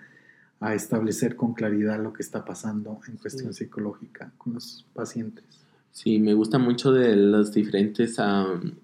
a 0.62 0.76
establecer 0.76 1.36
con 1.36 1.54
claridad 1.54 2.02
lo 2.02 2.14
que 2.14 2.22
está 2.22 2.46
pasando 2.46 3.00
en 3.08 3.18
cuestión 3.18 3.52
psicológica 3.54 4.32
con 4.38 4.54
los 4.54 4.86
pacientes. 4.94 5.44
Sí, 5.92 6.20
me 6.20 6.36
gusta 6.36 6.58
mucho 6.58 6.94
de 6.94 7.16
los 7.16 7.52
diferentes 7.52 8.18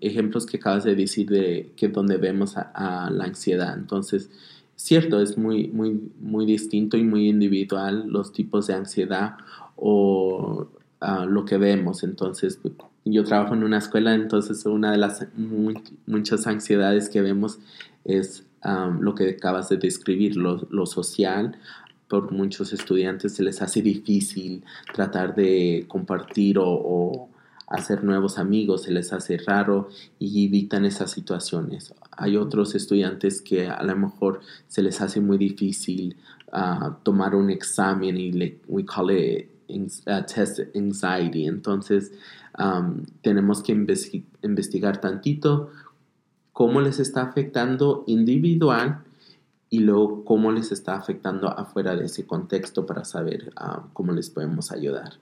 ejemplos 0.02 0.46
que 0.46 0.58
acabas 0.58 0.84
de 0.84 0.96
decir 0.96 1.30
de 1.30 1.72
que 1.78 1.88
donde 1.88 2.18
vemos 2.18 2.58
a, 2.58 3.10
la 3.12 3.24
ansiedad. 3.24 3.78
Entonces, 3.78 4.30
cierto, 4.76 5.22
es 5.22 5.38
muy, 5.38 5.68
muy, 5.70 6.12
muy 6.20 6.46
distinto 6.46 6.98
y 6.98 7.04
muy 7.04 7.30
individual 7.30 8.10
los 8.10 8.34
tipos 8.34 8.68
de 8.68 8.74
ansiedad 8.74 9.38
o 9.76 10.68
lo 11.02 11.46
que 11.46 11.58
vemos. 11.58 12.04
Entonces, 12.04 12.60
yo 13.06 13.24
trabajo 13.24 13.54
en 13.54 13.64
una 13.64 13.78
escuela, 13.78 14.14
entonces 14.16 14.66
una 14.66 14.92
de 14.92 14.98
las 14.98 15.26
muchas 16.06 16.48
ansiedades 16.48 17.10
que 17.10 17.22
vemos 17.22 17.60
es 18.04 18.44
lo 19.00 19.16
que 19.16 19.30
acabas 19.30 19.70
de 19.70 19.78
describir, 19.78 20.36
lo, 20.36 20.86
social, 20.86 21.58
por 22.08 22.32
muchos 22.32 22.74
estudiantes 22.74 23.36
se 23.36 23.44
les 23.44 23.62
hace 23.62 23.82
difícil 23.82 24.64
tratar 24.94 25.36
de 25.36 25.86
compartir 25.88 26.58
o, 26.60 27.30
hacer 27.70 28.02
nuevos 28.02 28.38
amigos, 28.38 28.84
se 28.84 28.94
les 28.94 29.12
hace 29.12 29.38
raro 29.46 29.90
y 30.20 30.46
evitan 30.46 30.86
esas 30.86 31.12
situaciones. 31.12 31.94
Hay 32.12 32.38
otros 32.38 32.76
estudiantes 32.76 33.42
que 33.42 33.68
a 33.68 33.84
lo 33.84 33.94
mejor 33.98 34.40
se 34.70 34.82
les 34.82 35.02
hace 35.02 35.20
muy 35.20 35.38
difícil 35.38 36.16
ah, 36.54 36.98
tomar 37.04 37.36
un 37.36 37.50
examen 37.50 38.16
y 38.16 38.32
le, 38.32 38.62
we 38.70 38.86
call 38.86 39.12
it 39.12 39.50
uh, 39.70 40.26
test 40.26 40.60
anxiety. 40.76 41.46
Entonces 41.46 42.12
tenemos 43.22 43.62
que 43.62 43.72
investigar 43.72 45.00
tantito 45.00 45.70
cómo 46.54 46.82
les 46.82 47.00
está 47.00 47.22
afectando 47.22 48.04
individual 48.08 49.04
y 49.70 49.80
luego 49.80 50.24
cómo 50.24 50.52
les 50.52 50.72
está 50.72 50.96
afectando 50.96 51.50
afuera 51.50 51.96
de 51.96 52.06
ese 52.06 52.26
contexto 52.26 52.86
para 52.86 53.04
saber 53.06 53.52
ah, 53.58 53.84
cómo 53.94 54.12
les 54.14 54.30
podemos 54.30 54.72
ayudar. 54.72 55.14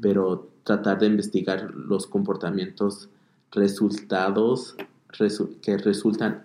Pero 0.00 0.50
tratar 0.62 0.98
de 1.00 1.06
investigar 1.06 1.70
los 1.74 2.06
comportamientos 2.06 3.08
resultados 3.50 4.76
que 5.62 5.78
resultan 5.78 6.44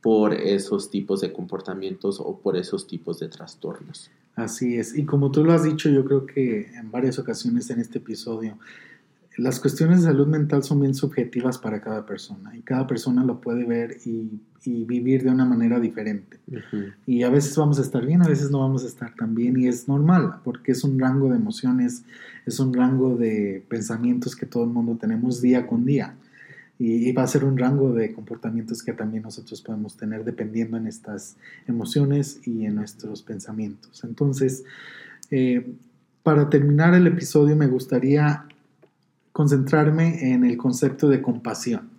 por 0.00 0.34
esos 0.34 0.90
tipos 0.90 1.20
de 1.20 1.32
comportamientos 1.32 2.20
o 2.20 2.38
por 2.38 2.56
esos 2.56 2.86
tipos 2.86 3.18
de 3.18 3.28
trastornos. 3.28 4.10
Así 4.34 4.76
es, 4.76 4.96
y 4.96 5.04
como 5.04 5.30
tú 5.30 5.44
lo 5.44 5.52
has 5.52 5.64
dicho, 5.64 5.88
yo 5.90 6.04
creo 6.04 6.26
que 6.26 6.72
en 6.74 6.90
varias 6.90 7.18
ocasiones 7.18 7.68
en 7.70 7.80
este 7.80 7.98
episodio, 7.98 8.58
las 9.38 9.60
cuestiones 9.60 10.00
de 10.00 10.08
salud 10.08 10.26
mental 10.26 10.62
son 10.62 10.80
bien 10.80 10.94
subjetivas 10.94 11.58
para 11.58 11.80
cada 11.80 12.04
persona 12.04 12.54
y 12.56 12.60
cada 12.60 12.86
persona 12.86 13.24
lo 13.24 13.40
puede 13.40 13.64
ver 13.64 13.98
y, 14.04 14.40
vivir 14.64 15.24
de 15.24 15.30
una 15.30 15.44
manera 15.44 15.80
diferente. 15.80 16.38
Y 17.04 17.24
a 17.24 17.30
veces 17.30 17.56
vamos 17.56 17.80
a 17.80 17.82
estar 17.82 18.06
bien, 18.06 18.22
a 18.22 18.28
veces 18.28 18.48
no 18.52 18.60
vamos 18.60 18.84
a 18.84 18.86
estar 18.86 19.12
tan 19.16 19.34
bien 19.34 19.58
y 19.58 19.66
es 19.66 19.88
normal 19.88 20.36
porque 20.44 20.70
es 20.70 20.84
un 20.84 21.00
rango 21.00 21.28
de 21.30 21.34
emociones, 21.34 22.04
es 22.46 22.60
un 22.60 22.72
rango 22.72 23.16
de 23.16 23.64
pensamientos 23.68 24.36
que 24.36 24.46
todo 24.46 24.62
el 24.62 24.70
mundo 24.70 24.96
tenemos 25.00 25.42
día 25.42 25.66
con 25.66 25.84
día. 25.84 26.14
Y, 26.78 27.12
va 27.12 27.22
a 27.22 27.28
ser 27.28 27.44
un 27.44 27.56
rango 27.56 27.92
de 27.92 28.12
comportamientos 28.12 28.82
que 28.82 28.92
también 28.92 29.22
nosotros 29.22 29.62
podemos 29.62 29.96
tener 29.96 30.24
dependiendo 30.24 30.76
en 30.76 30.86
estas 30.86 31.36
emociones 31.68 32.40
y 32.44 32.64
en 32.64 32.74
nuestros 32.74 33.22
pensamientos. 33.22 34.02
Entonces, 34.02 34.64
eh, 35.30 35.74
para 36.22 36.50
terminar 36.50 36.94
el 36.94 37.06
episodio 37.06 37.54
me 37.54 37.66
gustaría 37.66 38.46
concentrarme 39.32 40.32
en 40.32 40.44
el 40.44 40.56
concepto 40.56 41.08
de 41.08 41.22
compasión. 41.22 41.90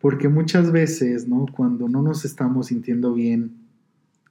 Porque 0.00 0.28
muchas 0.28 0.70
veces, 0.70 1.28
¿no? 1.28 1.46
Cuando 1.50 1.88
no 1.88 2.02
nos 2.02 2.24
estamos 2.24 2.66
sintiendo 2.66 3.14
bien, 3.14 3.52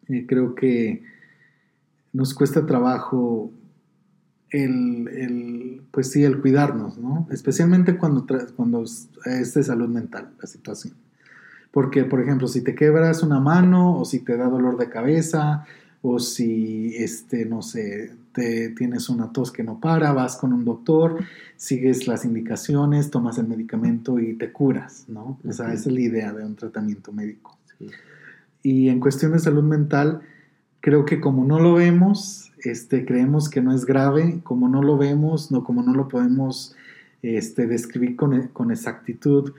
eh, 0.07 0.25
creo 0.27 0.55
que 0.55 1.03
nos 2.11 2.33
cuesta 2.33 2.65
trabajo 2.65 3.51
el, 4.53 5.81
pues 5.91 6.11
sí, 6.11 6.23
el 6.23 6.39
cuidarnos, 6.39 6.97
¿no? 6.97 7.27
Especialmente 7.31 7.97
cuando, 7.97 8.25
cuando 8.55 8.83
es 8.83 9.53
de 9.53 9.63
salud 9.63 9.89
mental 9.89 10.29
la 10.39 10.47
situación. 10.47 10.93
Porque, 11.71 12.05
por 12.05 12.21
ejemplo, 12.21 12.47
si 12.47 12.61
te 12.61 12.75
quebras 12.75 13.23
una 13.23 13.39
mano 13.39 13.97
o 13.97 14.05
si 14.05 14.19
te 14.19 14.37
da 14.37 14.45
dolor 14.45 14.77
de 14.77 14.89
cabeza 14.89 15.65
o 16.03 16.19
si, 16.19 16.95
este, 16.97 17.45
no 17.45 17.63
sé, 17.63 18.11
te, 18.31 18.69
tienes 18.69 19.09
una 19.09 19.31
tos 19.31 19.51
que 19.51 19.63
no 19.63 19.79
para, 19.79 20.11
vas 20.11 20.35
con 20.35 20.53
un 20.53 20.65
doctor, 20.65 21.23
sigues 21.55 22.07
las 22.07 22.25
indicaciones, 22.25 23.09
tomas 23.09 23.39
el 23.39 23.47
medicamento 23.47 24.19
y 24.19 24.35
te 24.35 24.51
curas, 24.51 25.05
¿no? 25.07 25.39
O 25.47 25.51
sea, 25.51 25.73
esa 25.73 25.89
es 25.89 25.93
la 25.93 26.01
idea 26.01 26.31
de 26.31 26.45
un 26.45 26.55
tratamiento 26.55 27.11
médico. 27.11 27.57
Y 28.61 28.89
en 28.89 28.99
cuestión 28.99 29.31
de 29.31 29.39
salud 29.39 29.63
mental, 29.63 30.21
creo 30.83 31.05
que 31.05 31.19
como 31.19 31.45
no 31.45 31.59
lo 31.59 31.73
vemos, 31.73 32.51
este, 32.59 33.05
creemos 33.05 33.49
que 33.49 33.61
no 33.61 33.73
es 33.73 33.85
grave, 33.85 34.41
como 34.43 34.67
no 34.67 34.83
lo 34.83 34.97
vemos, 34.97 35.49
no, 35.49 35.63
como 35.63 35.81
no 35.81 35.93
lo 35.93 36.09
podemos 36.09 36.75
este, 37.23 37.65
describir 37.65 38.15
con, 38.15 38.49
con 38.49 38.69
exactitud, 38.69 39.53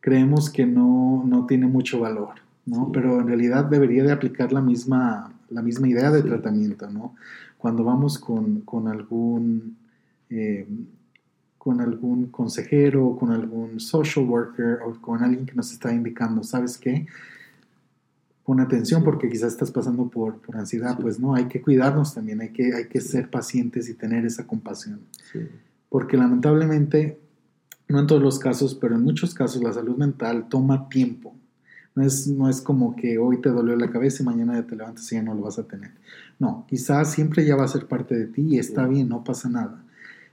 creemos 0.00 0.50
que 0.50 0.66
no, 0.66 1.24
no 1.24 1.46
tiene 1.46 1.68
mucho 1.68 2.00
valor, 2.00 2.34
¿no? 2.66 2.90
Pero 2.92 3.20
en 3.20 3.28
realidad 3.28 3.64
debería 3.64 4.04
de 4.04 4.12
aplicar 4.12 4.52
la 4.52 4.60
misma 4.60 5.30
la 5.54 5.62
misma 5.62 5.88
idea 5.88 6.10
de 6.10 6.22
tratamiento, 6.22 6.90
¿no? 6.90 7.14
Cuando 7.58 7.84
vamos 7.84 8.18
con, 8.18 8.88
algún, 8.88 9.76
eh, 10.28 10.66
con 11.56 11.80
algún 11.80 12.26
consejero, 12.26 13.16
con 13.16 13.30
algún 13.30 13.80
social 13.80 14.26
worker 14.26 14.80
o 14.84 15.00
con 15.00 15.22
alguien 15.22 15.46
que 15.46 15.54
nos 15.54 15.72
está 15.72 15.92
indicando, 15.92 16.42
¿sabes 16.42 16.76
qué? 16.76 17.06
Pon 18.44 18.60
atención 18.60 19.02
porque 19.02 19.30
quizás 19.30 19.52
estás 19.52 19.70
pasando 19.70 20.08
por, 20.08 20.40
por 20.42 20.56
ansiedad, 20.56 20.98
pues 21.00 21.18
no, 21.18 21.34
hay 21.34 21.46
que 21.46 21.62
cuidarnos 21.62 22.14
también, 22.14 22.42
hay 22.42 22.50
que, 22.50 22.74
hay 22.74 22.88
que 22.88 23.00
ser 23.00 23.30
pacientes 23.30 23.88
y 23.88 23.94
tener 23.94 24.26
esa 24.26 24.46
compasión. 24.46 25.00
Porque 25.88 26.16
lamentablemente, 26.16 27.18
no 27.88 28.00
en 28.00 28.06
todos 28.06 28.20
los 28.20 28.38
casos, 28.38 28.74
pero 28.74 28.96
en 28.96 29.02
muchos 29.02 29.34
casos 29.34 29.62
la 29.62 29.72
salud 29.72 29.96
mental 29.96 30.48
toma 30.48 30.88
tiempo. 30.88 31.34
No 31.94 32.02
es, 32.02 32.26
no 32.26 32.50
es 32.50 32.60
como 32.60 32.96
que 32.96 33.18
hoy 33.18 33.40
te 33.40 33.50
dolió 33.50 33.76
la 33.76 33.90
cabeza 33.90 34.22
y 34.22 34.26
mañana 34.26 34.54
ya 34.54 34.66
te 34.66 34.76
levantas 34.76 35.10
y 35.12 35.14
ya 35.14 35.22
no 35.22 35.34
lo 35.34 35.42
vas 35.42 35.58
a 35.58 35.66
tener. 35.66 35.92
No, 36.38 36.66
quizás 36.68 37.12
siempre 37.12 37.46
ya 37.46 37.56
va 37.56 37.64
a 37.64 37.68
ser 37.68 37.86
parte 37.86 38.16
de 38.16 38.26
ti 38.26 38.42
y 38.42 38.58
está 38.58 38.86
bien, 38.86 39.08
no 39.08 39.24
pasa 39.24 39.48
nada. 39.48 39.84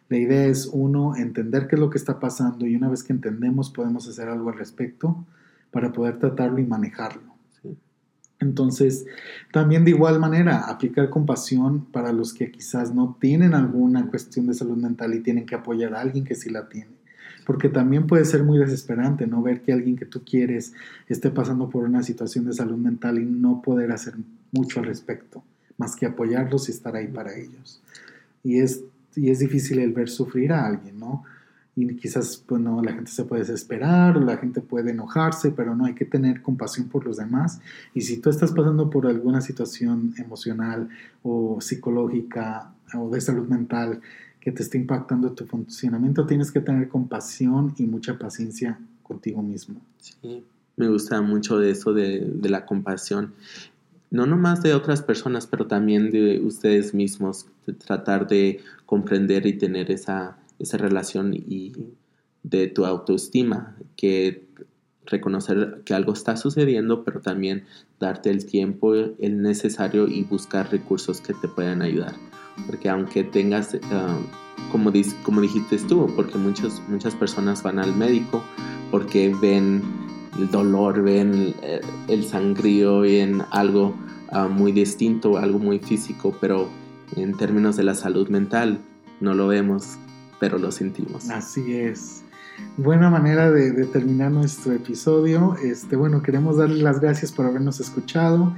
La 0.09 0.17
idea 0.17 0.45
es, 0.47 0.69
uno, 0.73 1.15
entender 1.15 1.67
qué 1.67 1.75
es 1.75 1.79
lo 1.79 1.89
que 1.89 1.97
está 1.97 2.19
pasando 2.19 2.65
y 2.65 2.75
una 2.75 2.89
vez 2.89 3.03
que 3.03 3.13
entendemos 3.13 3.69
podemos 3.69 4.09
hacer 4.09 4.27
algo 4.27 4.49
al 4.49 4.57
respecto 4.57 5.25
para 5.71 5.93
poder 5.93 6.19
tratarlo 6.19 6.59
y 6.59 6.65
manejarlo. 6.65 7.30
Entonces, 8.41 9.05
también 9.51 9.85
de 9.85 9.91
igual 9.91 10.19
manera, 10.19 10.65
aplicar 10.65 11.09
compasión 11.09 11.85
para 11.85 12.11
los 12.11 12.33
que 12.33 12.51
quizás 12.51 12.93
no 12.93 13.15
tienen 13.21 13.53
alguna 13.53 14.07
cuestión 14.07 14.47
de 14.47 14.53
salud 14.53 14.77
mental 14.77 15.13
y 15.13 15.21
tienen 15.21 15.45
que 15.45 15.55
apoyar 15.55 15.93
a 15.93 16.01
alguien 16.01 16.25
que 16.25 16.35
sí 16.35 16.49
la 16.49 16.67
tiene. 16.67 16.91
Porque 17.45 17.69
también 17.69 18.07
puede 18.07 18.25
ser 18.25 18.43
muy 18.43 18.59
desesperante 18.59 19.27
no 19.27 19.41
ver 19.41 19.61
que 19.61 19.71
alguien 19.71 19.95
que 19.95 20.05
tú 20.05 20.23
quieres 20.25 20.73
esté 21.07 21.29
pasando 21.31 21.69
por 21.69 21.85
una 21.85 22.03
situación 22.03 22.45
de 22.45 22.53
salud 22.53 22.77
mental 22.77 23.19
y 23.19 23.25
no 23.25 23.61
poder 23.61 23.91
hacer 23.91 24.15
mucho 24.51 24.79
al 24.79 24.87
respecto, 24.87 25.43
más 25.77 25.95
que 25.95 26.05
apoyarlos 26.05 26.67
y 26.67 26.71
estar 26.71 26.95
ahí 26.95 27.07
para 27.07 27.35
ellos. 27.35 27.81
Y 28.43 28.59
es 28.59 28.81
y 29.15 29.29
es 29.29 29.39
difícil 29.39 29.79
el 29.79 29.93
ver 29.93 30.09
sufrir 30.09 30.53
a 30.53 30.65
alguien, 30.65 30.99
¿no? 30.99 31.23
Y 31.75 31.95
quizás, 31.95 32.43
bueno, 32.47 32.81
la 32.81 32.91
gente 32.91 33.11
se 33.11 33.23
puede 33.23 33.41
desesperar 33.41 34.17
o 34.17 34.21
la 34.21 34.37
gente 34.37 34.59
puede 34.61 34.91
enojarse, 34.91 35.51
pero 35.51 35.75
no 35.75 35.85
hay 35.85 35.93
que 35.93 36.05
tener 36.05 36.41
compasión 36.41 36.89
por 36.89 37.05
los 37.05 37.17
demás. 37.17 37.61
Y 37.93 38.01
si 38.01 38.17
tú 38.17 38.29
estás 38.29 38.51
pasando 38.51 38.89
por 38.89 39.07
alguna 39.07 39.41
situación 39.41 40.13
emocional 40.17 40.89
o 41.23 41.61
psicológica 41.61 42.73
o 42.93 43.09
de 43.09 43.21
salud 43.21 43.47
mental 43.47 44.01
que 44.41 44.51
te 44.51 44.63
está 44.63 44.77
impactando 44.77 45.31
tu 45.31 45.45
funcionamiento, 45.45 46.25
tienes 46.25 46.51
que 46.51 46.59
tener 46.59 46.89
compasión 46.89 47.73
y 47.77 47.85
mucha 47.85 48.17
paciencia 48.19 48.77
contigo 49.03 49.41
mismo. 49.41 49.79
Sí, 49.99 50.43
me 50.75 50.89
gusta 50.89 51.21
mucho 51.21 51.57
de 51.57 51.71
eso 51.71 51.93
de, 51.93 52.19
de 52.19 52.49
la 52.49 52.65
compasión 52.65 53.33
no 54.11 54.25
nomás 54.25 54.61
de 54.61 54.73
otras 54.73 55.01
personas, 55.01 55.47
pero 55.47 55.67
también 55.67 56.11
de 56.11 56.41
ustedes 56.41 56.93
mismos, 56.93 57.47
tratar 57.85 58.27
de 58.27 58.59
comprender 58.85 59.45
y 59.45 59.53
tener 59.53 59.89
esa, 59.89 60.37
esa 60.61 60.77
relación 60.77 61.33
y 61.33 61.73
de 62.43 62.67
tu 62.67 62.85
autoestima, 62.85 63.75
que 63.95 64.47
reconocer 65.05 65.81
que 65.85 65.93
algo 65.93 66.13
está 66.13 66.37
sucediendo, 66.37 67.03
pero 67.03 67.21
también 67.21 67.65
darte 67.99 68.29
el 68.29 68.45
tiempo 68.45 68.93
el 68.95 69.41
necesario 69.41 70.07
y 70.07 70.23
buscar 70.23 70.71
recursos 70.71 71.21
que 71.21 71.33
te 71.33 71.47
puedan 71.47 71.81
ayudar. 71.81 72.15
Porque 72.67 72.89
aunque 72.89 73.23
tengas, 73.23 73.77
ah, 73.91 74.19
como, 74.71 74.91
como 75.23 75.41
dijiste 75.41 75.77
tú, 75.87 76.11
porque 76.15 76.37
muchos, 76.37 76.81
muchas 76.87 77.15
personas 77.15 77.63
van 77.63 77.79
al 77.79 77.95
médico 77.95 78.43
porque 78.91 79.33
ven 79.41 79.81
el 80.37 80.49
dolor, 80.49 81.01
ven 81.01 81.55
eh, 81.61 81.81
el 82.07 82.25
sangrío, 82.25 83.01
ven 83.01 83.43
algo 83.51 83.95
ah, 84.31 84.47
muy 84.47 84.71
distinto, 84.71 85.37
algo 85.37 85.59
muy 85.59 85.79
físico, 85.79 86.35
pero 86.39 86.69
en 87.15 87.35
términos 87.35 87.77
de 87.77 87.83
la 87.83 87.95
salud 87.95 88.29
mental 88.29 88.79
no 89.19 89.33
lo 89.33 89.47
vemos, 89.47 89.97
pero 90.41 90.57
lo 90.57 90.69
sentimos. 90.73 91.29
Así 91.29 91.73
es. 91.73 92.23
Buena 92.75 93.09
manera 93.09 93.49
de, 93.49 93.85
terminar 93.85 94.31
nuestro 94.31 94.73
episodio. 94.73 95.55
Este, 95.63 95.95
bueno, 95.95 96.21
queremos 96.21 96.57
darles 96.57 96.79
las 96.79 96.99
gracias 96.99 97.31
por 97.31 97.45
habernos 97.45 97.79
escuchado. 97.79 98.53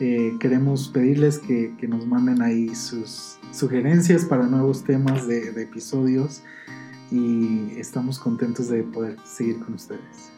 Eh, 0.00 0.34
queremos 0.40 0.88
pedirles 0.88 1.38
que, 1.38 1.74
nos 1.86 2.06
manden 2.06 2.40
ahí 2.40 2.74
sus 2.74 3.36
sugerencias 3.52 4.24
para 4.24 4.46
nuevos 4.46 4.84
temas 4.84 5.28
de 5.28 5.50
episodios 5.60 6.42
y 7.10 7.72
estamos 7.76 8.18
contentos 8.18 8.68
de 8.68 8.82
poder 8.82 9.16
seguir 9.24 9.58
con 9.60 9.74
ustedes 9.74 10.36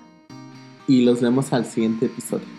y 0.88 1.02
los 1.02 1.20
vemos 1.20 1.52
al 1.52 1.66
siguiente 1.66 2.06
episodio. 2.06 2.57